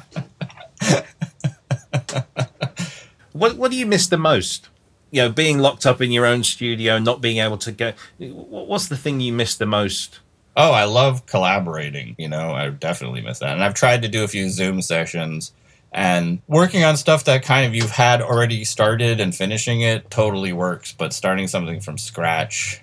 What 3.39 3.55
what 3.55 3.71
do 3.71 3.77
you 3.77 3.85
miss 3.85 4.05
the 4.07 4.17
most? 4.17 4.67
You 5.11 5.21
know, 5.21 5.29
being 5.29 5.59
locked 5.59 5.85
up 5.85 6.01
in 6.01 6.11
your 6.11 6.25
own 6.25 6.43
studio, 6.43 6.99
not 6.99 7.21
being 7.21 7.37
able 7.37 7.57
to 7.59 7.71
go. 7.71 7.93
What's 8.19 8.89
the 8.89 8.97
thing 8.97 9.21
you 9.21 9.31
miss 9.31 9.55
the 9.55 9.65
most? 9.65 10.19
Oh, 10.57 10.71
I 10.71 10.83
love 10.83 11.25
collaborating. 11.25 12.15
You 12.17 12.27
know, 12.27 12.51
I 12.51 12.69
definitely 12.69 13.21
miss 13.21 13.39
that. 13.39 13.53
And 13.53 13.63
I've 13.63 13.75
tried 13.75 14.01
to 14.01 14.09
do 14.09 14.25
a 14.25 14.27
few 14.27 14.49
Zoom 14.49 14.81
sessions 14.81 15.53
and 15.91 16.41
working 16.47 16.83
on 16.83 16.97
stuff 16.97 17.25
that 17.25 17.43
kind 17.43 17.65
of 17.65 17.73
you've 17.73 17.91
had 17.91 18.21
already 18.21 18.63
started 18.63 19.19
and 19.19 19.35
finishing 19.35 19.81
it 19.81 20.09
totally 20.11 20.53
works. 20.53 20.93
But 20.93 21.13
starting 21.13 21.47
something 21.47 21.81
from 21.81 21.97
scratch 21.97 22.81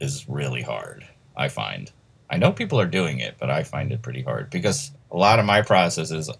is 0.00 0.28
really 0.28 0.62
hard, 0.62 1.06
I 1.36 1.48
find. 1.48 1.90
I 2.28 2.38
know 2.38 2.52
people 2.52 2.80
are 2.80 2.86
doing 2.86 3.20
it, 3.20 3.36
but 3.38 3.50
I 3.50 3.62
find 3.62 3.92
it 3.92 4.02
pretty 4.02 4.22
hard 4.22 4.50
because 4.50 4.90
a 5.10 5.16
lot 5.16 5.38
of 5.38 5.44
my 5.44 5.62
process 5.62 6.10
is 6.10 6.30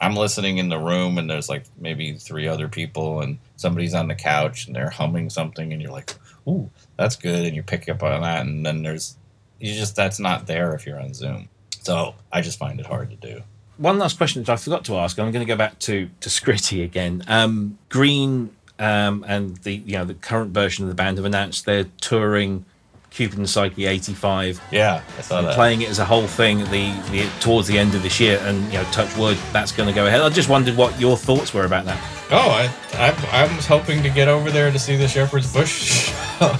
I'm 0.00 0.14
listening 0.14 0.58
in 0.58 0.68
the 0.68 0.78
room 0.78 1.18
and 1.18 1.28
there's 1.28 1.48
like 1.48 1.64
maybe 1.76 2.14
three 2.14 2.46
other 2.46 2.68
people 2.68 3.20
and 3.20 3.38
somebody's 3.56 3.94
on 3.94 4.08
the 4.08 4.14
couch 4.14 4.66
and 4.66 4.76
they're 4.76 4.90
humming 4.90 5.28
something 5.28 5.72
and 5.72 5.82
you're 5.82 5.92
like, 5.92 6.14
ooh, 6.46 6.70
that's 6.96 7.16
good. 7.16 7.46
And 7.46 7.56
you 7.56 7.62
pick 7.62 7.88
up 7.88 8.02
on 8.02 8.22
that. 8.22 8.46
And 8.46 8.64
then 8.64 8.82
there's 8.82 9.16
you 9.58 9.74
just 9.74 9.96
that's 9.96 10.20
not 10.20 10.46
there 10.46 10.74
if 10.74 10.86
you're 10.86 11.00
on 11.00 11.14
Zoom. 11.14 11.48
So 11.82 12.14
I 12.32 12.42
just 12.42 12.58
find 12.58 12.78
it 12.78 12.86
hard 12.86 13.10
to 13.10 13.16
do. 13.16 13.42
One 13.78 13.98
last 13.98 14.16
question 14.18 14.42
that 14.42 14.52
I 14.52 14.56
forgot 14.56 14.84
to 14.86 14.96
ask. 14.98 15.18
I'm 15.18 15.30
going 15.32 15.44
to 15.46 15.48
go 15.50 15.56
back 15.56 15.78
to 15.80 16.08
to 16.20 16.28
Scritti 16.28 16.84
again. 16.84 17.22
Um, 17.28 17.78
Green 17.88 18.50
um, 18.78 19.24
and 19.26 19.56
the 19.58 19.74
you 19.76 19.92
know 19.96 20.04
the 20.04 20.14
current 20.14 20.52
version 20.52 20.84
of 20.84 20.88
the 20.88 20.94
band 20.94 21.16
have 21.18 21.24
announced 21.24 21.64
they're 21.64 21.86
touring 22.00 22.64
Cupid 23.10 23.38
and 23.38 23.48
Psyche 23.48 23.86
85 23.86 24.60
Yeah, 24.70 25.02
I 25.16 25.20
saw 25.22 25.40
that. 25.42 25.54
playing 25.54 25.80
it 25.82 25.88
as 25.88 25.98
a 25.98 26.04
whole 26.04 26.26
thing 26.26 26.58
the, 26.70 26.92
the 27.10 27.26
towards 27.40 27.66
the 27.66 27.78
end 27.78 27.94
of 27.94 28.02
this 28.02 28.20
year 28.20 28.38
and 28.42 28.62
you 28.66 28.74
know 28.74 28.84
touch 28.92 29.16
wood 29.16 29.36
that's 29.52 29.72
going 29.72 29.88
to 29.88 29.94
go 29.94 30.06
ahead 30.06 30.20
i 30.20 30.28
just 30.28 30.50
wondered 30.50 30.76
what 30.76 31.00
your 31.00 31.16
thoughts 31.16 31.54
were 31.54 31.64
about 31.64 31.86
that 31.86 31.98
Oh, 32.30 32.36
I, 32.36 32.70
I 33.10 33.44
I 33.44 33.56
was 33.56 33.66
hoping 33.66 34.02
to 34.02 34.10
get 34.10 34.28
over 34.28 34.50
there 34.50 34.70
to 34.70 34.78
see 34.78 34.96
the 34.96 35.08
Shepherd's 35.08 35.50
Bush. 35.50 36.10
show. 36.38 36.54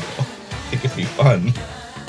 it 0.73 0.81
could 0.81 0.97
be 0.97 1.05
fun. 1.05 1.53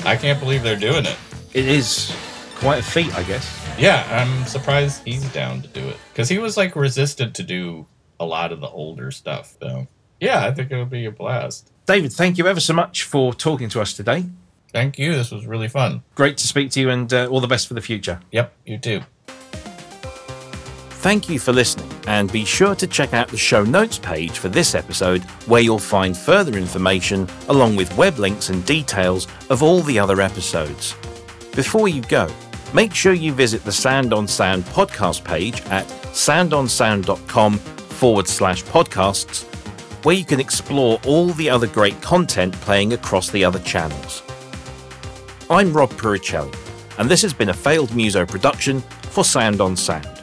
I 0.06 0.16
can't 0.16 0.40
believe 0.40 0.62
they're 0.62 0.74
doing 0.76 1.04
it. 1.04 1.16
it 1.52 1.66
is 1.68 2.10
quite 2.56 2.78
a 2.78 2.82
feat 2.82 3.14
i 3.16 3.22
guess 3.22 3.44
Yeah, 3.80 4.06
I'm 4.10 4.44
surprised 4.46 5.02
he's 5.04 5.24
down 5.32 5.62
to 5.62 5.68
do 5.68 5.80
it 5.80 5.96
because 6.12 6.28
he 6.28 6.38
was 6.38 6.56
like 6.58 6.76
resistant 6.76 7.34
to 7.36 7.42
do 7.42 7.86
a 8.18 8.26
lot 8.26 8.52
of 8.52 8.60
the 8.60 8.68
older 8.68 9.10
stuff. 9.10 9.56
So 9.60 9.86
yeah, 10.20 10.44
I 10.46 10.52
think 10.52 10.70
it'll 10.70 10.84
be 10.84 11.06
a 11.06 11.10
blast. 11.10 11.72
david 11.86 12.12
thank 12.12 12.36
you 12.36 12.46
ever 12.46 12.60
so 12.60 12.74
much 12.74 13.04
for 13.04 13.32
talking 13.32 13.68
to 13.70 13.80
us 13.80 13.94
today 13.94 14.24
Thank 14.72 15.00
you. 15.00 15.14
This 15.16 15.32
was 15.32 15.46
really 15.46 15.66
fun. 15.68 16.02
great 16.14 16.36
to 16.38 16.46
speak 16.46 16.70
to 16.72 16.80
you 16.80 16.90
and 16.90 17.12
uh, 17.12 17.26
all 17.26 17.40
the 17.40 17.48
best 17.48 17.66
for 17.66 17.74
the 17.74 17.80
future 17.80 18.20
Yep, 18.32 18.52
you 18.66 18.78
too. 18.78 19.00
Thank 21.02 21.30
you 21.30 21.38
for 21.38 21.52
listening, 21.54 21.90
and 22.06 22.30
be 22.30 22.44
sure 22.44 22.74
to 22.74 22.86
check 22.86 23.14
out 23.14 23.28
the 23.28 23.36
show 23.38 23.64
notes 23.64 23.98
page 23.98 24.38
for 24.38 24.50
this 24.50 24.74
episode, 24.74 25.22
where 25.48 25.62
you'll 25.62 25.78
find 25.78 26.14
further 26.14 26.58
information 26.58 27.26
along 27.48 27.74
with 27.76 27.96
web 27.96 28.18
links 28.18 28.50
and 28.50 28.62
details 28.66 29.26
of 29.48 29.62
all 29.62 29.80
the 29.80 29.98
other 29.98 30.20
episodes. 30.20 30.94
Before 31.56 31.88
you 31.88 32.02
go, 32.02 32.28
make 32.72 32.94
sure 32.94 33.12
you 33.12 33.32
visit 33.32 33.64
the 33.64 33.72
Sound 33.72 34.12
on 34.12 34.26
Sound 34.26 34.64
podcast 34.64 35.24
page 35.24 35.60
at 35.66 35.86
soundonsound.com 35.86 37.58
forward 37.58 38.28
slash 38.28 38.62
podcasts, 38.64 39.44
where 40.04 40.14
you 40.14 40.24
can 40.24 40.40
explore 40.40 41.00
all 41.06 41.28
the 41.28 41.50
other 41.50 41.66
great 41.66 42.00
content 42.00 42.54
playing 42.60 42.92
across 42.92 43.30
the 43.30 43.44
other 43.44 43.58
channels. 43.60 44.22
I'm 45.50 45.72
Rob 45.72 45.90
Puricelli, 45.92 46.54
and 46.98 47.10
this 47.10 47.22
has 47.22 47.34
been 47.34 47.48
a 47.48 47.54
failed 47.54 47.94
muso 47.94 48.24
production 48.24 48.80
for 49.10 49.24
Sound 49.24 49.60
on 49.60 49.76
Sound. 49.76 50.19